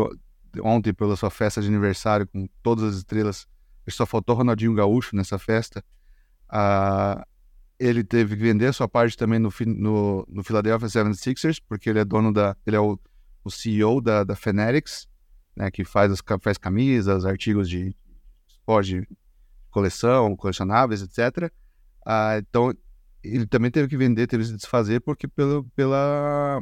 [0.62, 3.48] ontem pela sua festa de aniversário com todas as estrelas,
[3.90, 5.84] só faltou Ronaldinho Gaúcho nessa festa
[6.48, 7.26] Ah,
[7.80, 12.00] ele teve que vender a sua parte também no, no, no Philadelphia 76ers, porque ele
[12.00, 12.56] é dono da.
[12.66, 13.00] Ele é o,
[13.44, 15.08] o CEO da, da Fanatics,
[15.56, 17.96] né, que faz, as, faz camisas, artigos de
[18.48, 19.08] esporte,
[19.70, 21.52] coleção, colecionáveis, etc.
[22.06, 22.74] Ah, então,
[23.24, 26.62] ele também teve que vender, teve que se desfazer, porque pelo, pela,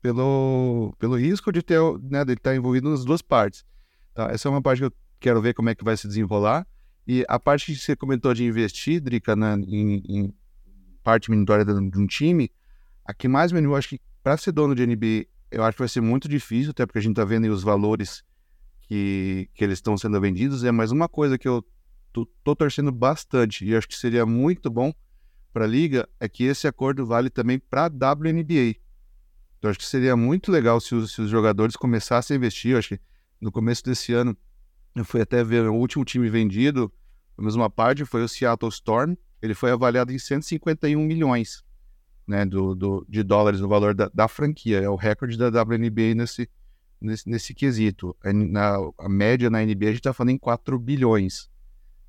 [0.00, 3.64] pelo, pelo risco de ter, né, de estar envolvido nas duas partes.
[4.12, 6.66] Então, essa é uma parte que eu quero ver como é que vai se desenrolar.
[7.06, 10.34] E a parte que você comentou de investir, Drica, né, em, em,
[11.02, 12.50] parte minoritária de um time,
[13.04, 15.82] a que mais me animou, acho que para ser dono de NBA, eu acho que
[15.82, 18.22] vai ser muito difícil, até porque a gente está vendo os valores
[18.82, 20.64] que, que eles estão sendo vendidos.
[20.64, 21.64] É mais uma coisa que eu
[22.12, 24.92] tô, tô torcendo bastante e acho que seria muito bom
[25.52, 28.76] para a liga é que esse acordo vale também para a WNBA.
[29.58, 32.72] Então acho que seria muito legal se os, se os jogadores começassem a investir.
[32.72, 33.00] Eu acho que
[33.40, 34.36] no começo desse ano
[34.94, 36.92] eu fui até ver o último time vendido,
[37.36, 39.14] a mesma parte, foi o Seattle Storm.
[39.40, 41.62] Ele foi avaliado em 151 milhões
[42.28, 44.80] né, do, do, de dólares no valor da, da, franquia.
[44.80, 46.48] É o recorde da WNBA nesse,
[47.00, 48.14] nesse, nesse quesito.
[48.22, 51.48] Na, a média na NBA a gente está falando em 4 bilhões.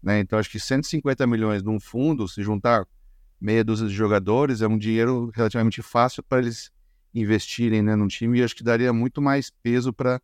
[0.03, 0.19] Né?
[0.19, 2.85] Então acho que 150 milhões num fundo, se juntar
[3.39, 6.69] meia dúzia de jogadores, é um dinheiro relativamente fácil para eles
[7.15, 10.21] investirem né, num time e acho que daria muito mais peso para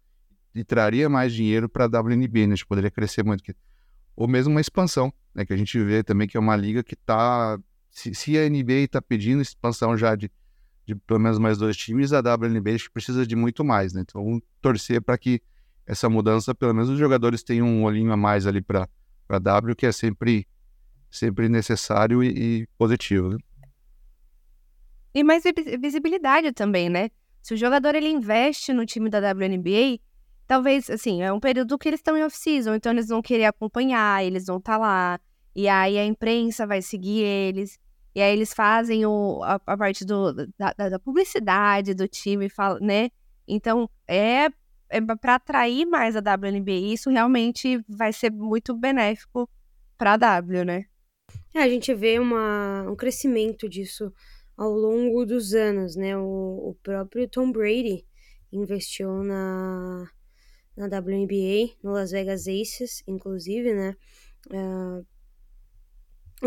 [0.53, 2.53] e traria mais dinheiro para a WNBA, né?
[2.53, 3.43] A gente poderia crescer muito.
[4.15, 5.45] Ou mesmo uma expansão, né?
[5.45, 7.59] Que a gente vê também que é uma liga que está...
[7.95, 10.29] Se, se, a NBA está pedindo expansão já de,
[10.85, 14.01] de pelo menos mais dois times, a WNBA precisa de muito mais, né?
[14.01, 15.41] Então, vamos torcer para que
[15.87, 18.85] essa mudança, pelo menos os jogadores tenham um olhinho a mais ali para
[19.29, 20.45] a W, que é sempre,
[21.09, 23.37] sempre necessário e, e positivo, né?
[25.13, 25.43] E mais
[25.79, 27.09] visibilidade também, né?
[27.41, 30.01] Se o jogador ele investe no time da WNBA,
[30.45, 34.21] talvez, assim, é um período que eles estão em off-season, então eles vão querer acompanhar,
[34.21, 35.19] eles vão estar tá lá,
[35.55, 37.79] e aí a imprensa vai seguir eles,
[38.15, 42.47] e aí eles fazem o, a, a parte do, da, da, publicidade do time,
[42.79, 43.11] né?
[43.45, 44.47] Então, é,
[44.89, 49.49] é para atrair mais a WNBA, isso realmente vai ser muito benéfico
[49.97, 50.85] para a W, né?
[51.53, 54.13] É, a gente vê uma, um crescimento disso
[54.55, 56.17] ao longo dos anos, né?
[56.17, 58.05] O, o próprio Tom Brady
[58.49, 60.09] investiu na,
[60.77, 63.95] na WNBA, no Las Vegas Aces, inclusive, né?
[64.47, 65.05] Uh,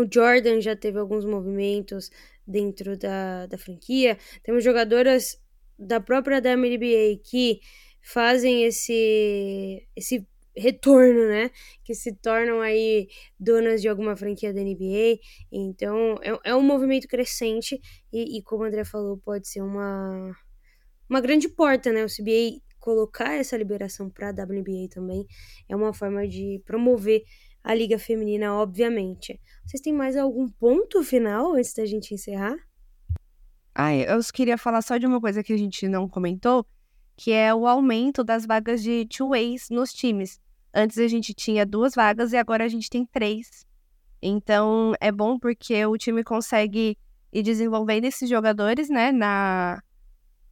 [0.01, 2.09] o Jordan já teve alguns movimentos
[2.45, 4.17] dentro da, da franquia.
[4.43, 5.37] Temos jogadoras
[5.77, 7.59] da própria WNBA que
[8.01, 11.51] fazem esse, esse retorno, né?
[11.83, 13.07] Que se tornam aí
[13.39, 15.19] donas de alguma franquia da NBA.
[15.51, 17.79] Então, é, é um movimento crescente
[18.11, 20.35] e, e, como o André falou, pode ser uma,
[21.09, 22.03] uma grande porta, né?
[22.03, 25.25] O CBA colocar essa liberação para a WNBA também
[25.67, 27.23] é uma forma de promover
[27.63, 29.39] a liga feminina, obviamente.
[29.65, 32.55] Vocês têm mais algum ponto final antes da gente encerrar?
[33.75, 36.65] Ah, eu queria falar só de uma coisa que a gente não comentou,
[37.15, 40.39] que é o aumento das vagas de two ways nos times.
[40.73, 43.65] Antes a gente tinha duas vagas e agora a gente tem três.
[44.21, 46.97] Então é bom porque o time consegue
[47.31, 49.81] ir desenvolvendo esses jogadores, né, na,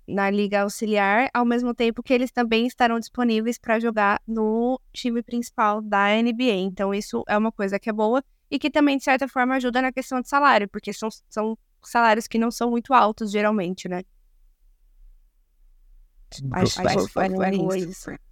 [0.07, 5.21] na liga auxiliar, ao mesmo tempo que eles também estarão disponíveis para jogar no time
[5.21, 6.55] principal da NBA.
[6.55, 9.81] Então, isso é uma coisa que é boa e que também, de certa forma, ajuda
[9.81, 14.03] na questão de salário, porque são, são salários que não são muito altos, geralmente, né?
[16.51, 17.19] Acho, acho, acho, acho,
[18.07, 18.26] Acho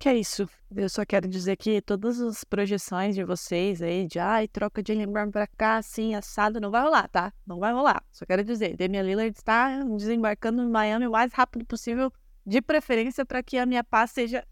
[0.00, 0.48] que é isso.
[0.74, 5.06] Eu só quero dizer que todas as projeções de vocês aí, de ai, troca de
[5.06, 7.32] Brown pra cá, assim, assado, não vai rolar, tá?
[7.46, 8.04] Não vai rolar.
[8.10, 12.12] Só quero dizer, Damian Lillard está desembarcando em Miami o mais rápido possível,
[12.44, 14.44] de preferência para que a minha paz seja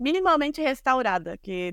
[0.00, 1.72] minimamente restaurada, que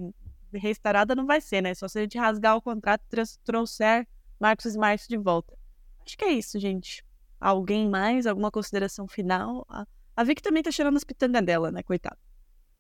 [0.54, 1.74] restaurada não vai ser, né?
[1.74, 4.08] Só se a gente rasgar o contrato e trouxer
[4.40, 5.58] Marcos Smart de volta.
[6.06, 7.04] Acho que é isso, gente.
[7.40, 8.28] Alguém mais?
[8.28, 9.66] Alguma consideração final?
[10.16, 11.82] A Vicky também tá cheirando as pitangas dela, né?
[11.82, 12.18] Coitada.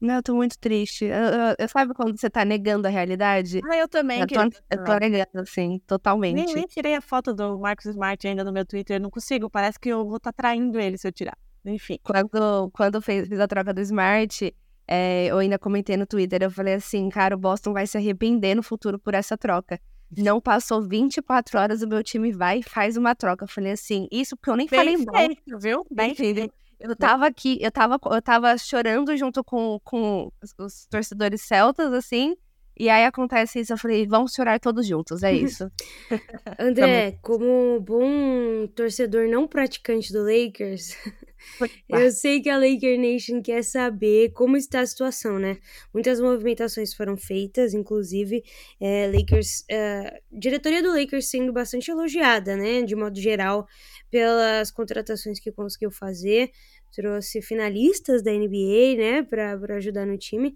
[0.01, 1.05] Não, eu tô muito triste.
[1.05, 3.59] Eu, eu, eu, sabe quando você tá negando a realidade?
[3.69, 4.21] Ah, eu também.
[4.21, 6.35] Eu tô, eu tô negando, assim, totalmente.
[6.35, 8.95] Nem, nem, tirei a foto do Marcos Smart ainda no meu Twitter.
[8.95, 9.49] Eu não consigo.
[9.49, 11.37] Parece que eu vou estar tá traindo ele se eu tirar.
[11.65, 11.99] Enfim.
[12.01, 14.55] Quando, quando fez, fiz a troca do Smart,
[14.87, 16.41] é, eu ainda comentei no Twitter.
[16.41, 19.79] Eu falei assim, cara, o Boston vai se arrepender no futuro por essa troca.
[20.17, 23.43] Não passou 24 horas, o meu time vai e faz uma troca.
[23.43, 25.85] Eu falei assim, isso porque eu nem Bem falei feito, viu?
[25.91, 26.51] Bem feito.
[26.79, 31.91] Eu tava aqui, eu tava, eu tava chorando junto com, com os, os torcedores celtas,
[31.91, 32.37] assim,
[32.79, 35.69] E aí acontece isso, eu falei, vamos chorar todos juntos, é isso.
[36.57, 40.95] André, como bom torcedor não praticante do Lakers,
[41.89, 45.57] eu sei que a Laker Nation quer saber como está a situação, né?
[45.93, 48.43] Muitas movimentações foram feitas, inclusive
[48.79, 52.81] é, Lakers, é, diretoria do Lakers sendo bastante elogiada, né?
[52.81, 53.67] De modo geral,
[54.09, 56.49] pelas contratações que conseguiu fazer,
[56.93, 59.23] trouxe finalistas da NBA, né?
[59.23, 60.55] Para ajudar no time.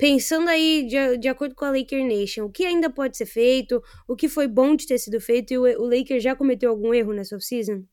[0.00, 3.82] Pensando aí, de, de acordo com a Laker Nation, o que ainda pode ser feito,
[4.08, 6.94] o que foi bom de ter sido feito e o, o Lakers já cometeu algum
[6.94, 7.84] erro nessa off-season?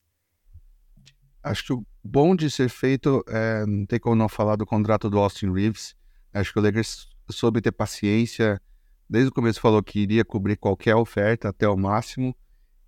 [1.44, 5.10] Acho que o bom de ser feito, é, não tem como não falar do contrato
[5.10, 5.98] do Austin Reeves.
[6.34, 8.62] Acho que o Lakers soube ter paciência.
[9.10, 12.34] Desde o começo falou que iria cobrir qualquer oferta até o máximo.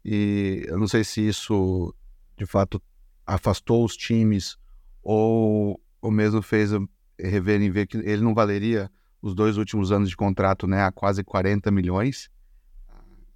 [0.04, 1.94] E eu não sei se isso,
[2.38, 2.82] de fato,
[3.26, 4.58] afastou os times
[5.04, 6.72] ou, ou mesmo fez
[7.20, 8.90] reverem ver que ele não valeria
[9.22, 12.30] os dois últimos anos de contrato né, a quase 40 milhões.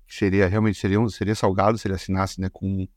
[0.08, 2.88] Seria realmente seria, seria salgado se ele assinasse né, com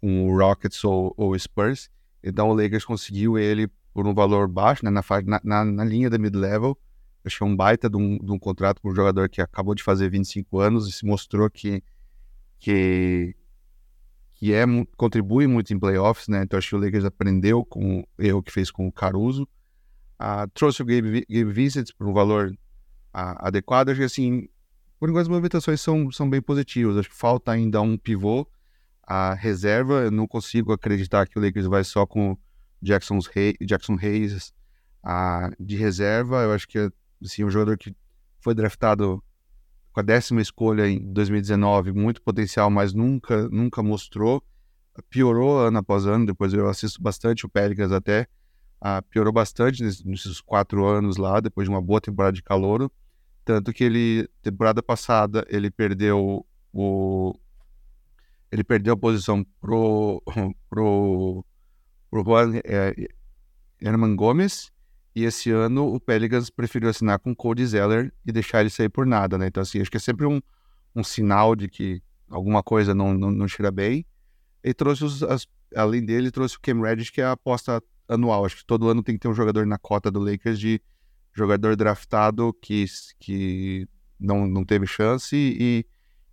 [0.00, 1.90] com o Rockets ou, o Spurs.
[2.22, 5.02] Então o Lakers conseguiu ele por um valor baixo, né, na,
[5.42, 6.78] na, na linha da mid-level.
[7.24, 9.74] Acho que é um baita de um, de um contrato para um jogador que acabou
[9.74, 11.82] de fazer 25 anos e se mostrou que,
[12.58, 13.34] que,
[14.34, 14.64] que é,
[14.96, 16.42] contribui muito em playoffs, né?
[16.44, 19.48] Então acho que o Lakers aprendeu com o erro que fez com o Caruso.
[20.20, 23.90] Uh, trouxe o Gabe, Gabe Vincent por um valor uh, adequado.
[23.90, 24.48] Acho que assim,
[24.98, 26.96] por enquanto as movimentações são, são bem positivas.
[26.96, 28.46] Acho que falta ainda um pivô
[29.02, 30.04] a reserva.
[30.04, 32.36] Eu não consigo acreditar que o Lakers vai só com
[32.82, 33.18] Jackson,
[33.60, 34.52] Jackson Hayes
[35.02, 36.42] a, de reserva.
[36.42, 36.90] Eu acho que
[37.22, 37.94] assim, um jogador que
[38.40, 39.22] foi draftado
[39.92, 44.42] com a décima escolha em 2019, muito potencial, mas nunca, nunca mostrou.
[45.10, 48.26] Piorou ano após ano, depois eu assisto bastante o Pelicans até.
[48.80, 52.92] Uh, piorou bastante nesses, quatro anos lá, depois de uma boa temporada de calouro.
[53.44, 57.34] Tanto que ele, temporada passada, ele perdeu o,
[58.50, 60.22] ele perdeu a posição pro,
[60.68, 61.44] pro,
[62.10, 63.08] pro Juan é,
[63.80, 64.70] Herman Gomes,
[65.14, 69.06] e esse ano o Pelicans preferiu assinar com Cody Zeller e deixar ele sair por
[69.06, 69.46] nada, né?
[69.46, 70.40] Então, assim, acho que é sempre um,
[70.94, 74.04] um sinal de que alguma coisa não, não, não cheira bem.
[74.62, 78.44] E trouxe, os, as, além dele, trouxe o Cam Reddish, que é a aposta anual.
[78.44, 80.80] Acho que todo ano tem que ter um jogador na cota do Lakers de
[81.32, 82.84] jogador draftado que,
[83.18, 83.88] que
[84.18, 85.86] não, não teve chance e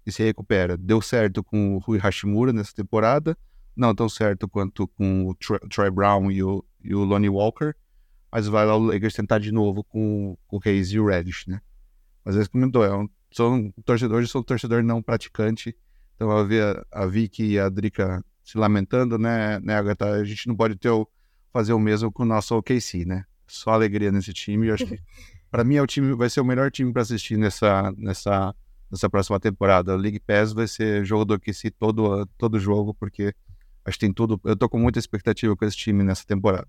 [0.05, 0.77] e se recupera.
[0.77, 3.37] Deu certo com o Rui Hashimura nessa temporada,
[3.75, 7.73] não tão certo quanto com o Troy Brown e o, e o Lonnie Walker,
[8.31, 11.45] mas vai lá o Lakers tentar de novo com, com o Reis e o Reddish,
[11.47, 11.61] né?
[12.23, 15.75] Mas eles comentou, é um, são torcedores, sou um torcedor não praticante,
[16.15, 20.05] então eu vi a, a Vicky e a Drica se lamentando, né, né, Agatha?
[20.05, 21.07] A gente não pode ter o,
[21.53, 23.23] fazer o mesmo com o nosso OKC, né?
[23.47, 24.99] Só alegria nesse time, eu acho que
[25.51, 28.53] para mim é o time, vai ser o melhor time para assistir nessa, nessa
[28.93, 29.95] nessa próxima temporada.
[29.95, 33.33] O League Pass vai ser jogo do QC todo, todo jogo, porque
[33.83, 34.39] acho que tem tudo.
[34.43, 36.67] Eu tô com muita expectativa com esse time nessa temporada.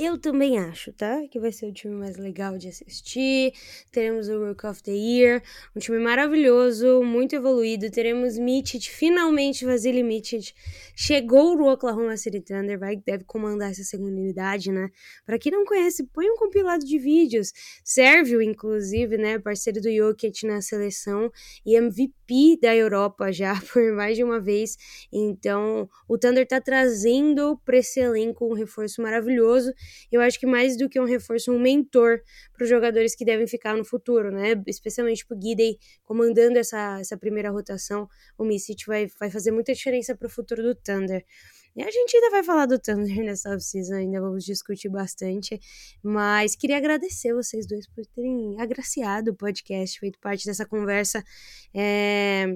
[0.00, 1.26] Eu também acho, tá?
[1.28, 3.52] Que vai ser o time mais legal de assistir.
[3.90, 5.42] Teremos o Rook of the Year,
[5.74, 7.90] um time maravilhoso, muito evoluído.
[7.90, 10.38] Teremos Mitchell, finalmente Vasily Mitchell
[10.94, 14.88] chegou no Oklahoma City Thunder, vai deve comandar essa segunda unidade, né?
[15.26, 17.52] Para quem não conhece, põe um compilado de vídeos.
[17.82, 21.28] Sérvio, inclusive, né, parceiro do Jokic na seleção
[21.66, 24.76] e MVP da Europa já por mais de uma vez.
[25.12, 29.72] Então, o Thunder tá trazendo para esse elenco um reforço maravilhoso
[30.10, 32.20] eu acho que mais do que um reforço, um mentor
[32.52, 34.60] para os jogadores que devem ficar no futuro, né?
[34.66, 39.72] Especialmente para o Guidey comandando essa, essa primeira rotação, o Misic vai, vai fazer muita
[39.72, 41.24] diferença para o futuro do Thunder.
[41.76, 45.60] E a gente ainda vai falar do Thunder nessa off-season, ainda vamos discutir bastante.
[46.02, 51.22] Mas queria agradecer vocês dois por terem agraciado o podcast, feito parte dessa conversa.
[51.72, 52.46] É,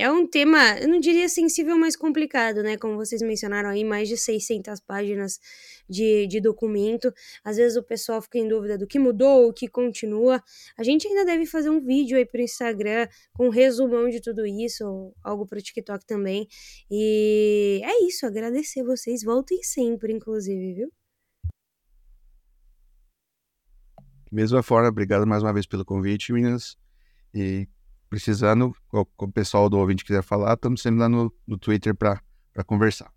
[0.00, 2.78] é um tema, eu não diria sensível, mas complicado, né?
[2.78, 5.38] Como vocês mencionaram aí, mais de 600 páginas
[5.88, 7.12] de, de documento.
[7.44, 10.42] Às vezes o pessoal fica em dúvida do que mudou, o que continua.
[10.78, 14.46] A gente ainda deve fazer um vídeo aí pro Instagram com um resumão de tudo
[14.46, 16.48] isso, ou algo pro TikTok também.
[16.90, 19.22] E é isso, agradecer vocês.
[19.22, 20.92] Voltem sempre, inclusive, viu?
[24.32, 26.76] Mesma forma, obrigado mais uma vez pelo convite, meninas.
[27.34, 27.68] E
[28.10, 32.20] precisando, o, o pessoal do ouvinte quiser falar, estamos sempre lá no, no Twitter para
[32.66, 33.10] conversar.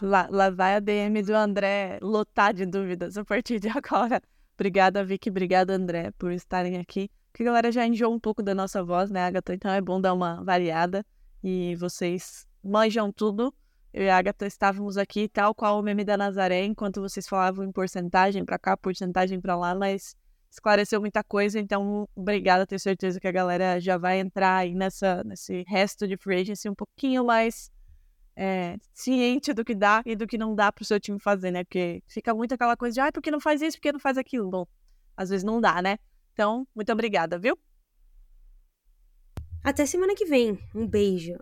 [0.00, 4.22] Lá, lá vai a DM do André lotar de dúvidas a partir de agora.
[4.54, 5.28] Obrigada, Vicky.
[5.28, 7.10] Obrigada, André, por estarem aqui.
[7.32, 9.52] Porque a galera já enjoou um pouco da nossa voz, né, Agatha?
[9.52, 11.04] Então é bom dar uma variada.
[11.42, 13.52] E vocês manjam tudo.
[13.92, 17.64] Eu e a Agatha estávamos aqui, tal qual o meme da Nazaré, enquanto vocês falavam
[17.64, 20.14] em porcentagem para cá, porcentagem para lá, mas
[20.56, 25.22] esclareceu muita coisa, então obrigada, tenho certeza que a galera já vai entrar aí nessa,
[25.24, 27.70] nesse resto de free agency um pouquinho mais
[28.34, 31.64] é, ciente do que dá e do que não dá pro seu time fazer, né?
[31.64, 34.00] Porque fica muito aquela coisa de, ah, por que não faz isso, por que não
[34.00, 34.50] faz aquilo?
[34.50, 34.66] Bom,
[35.16, 35.98] às vezes não dá, né?
[36.32, 37.58] Então, muito obrigada, viu?
[39.64, 40.58] Até semana que vem.
[40.74, 41.34] Um beijo.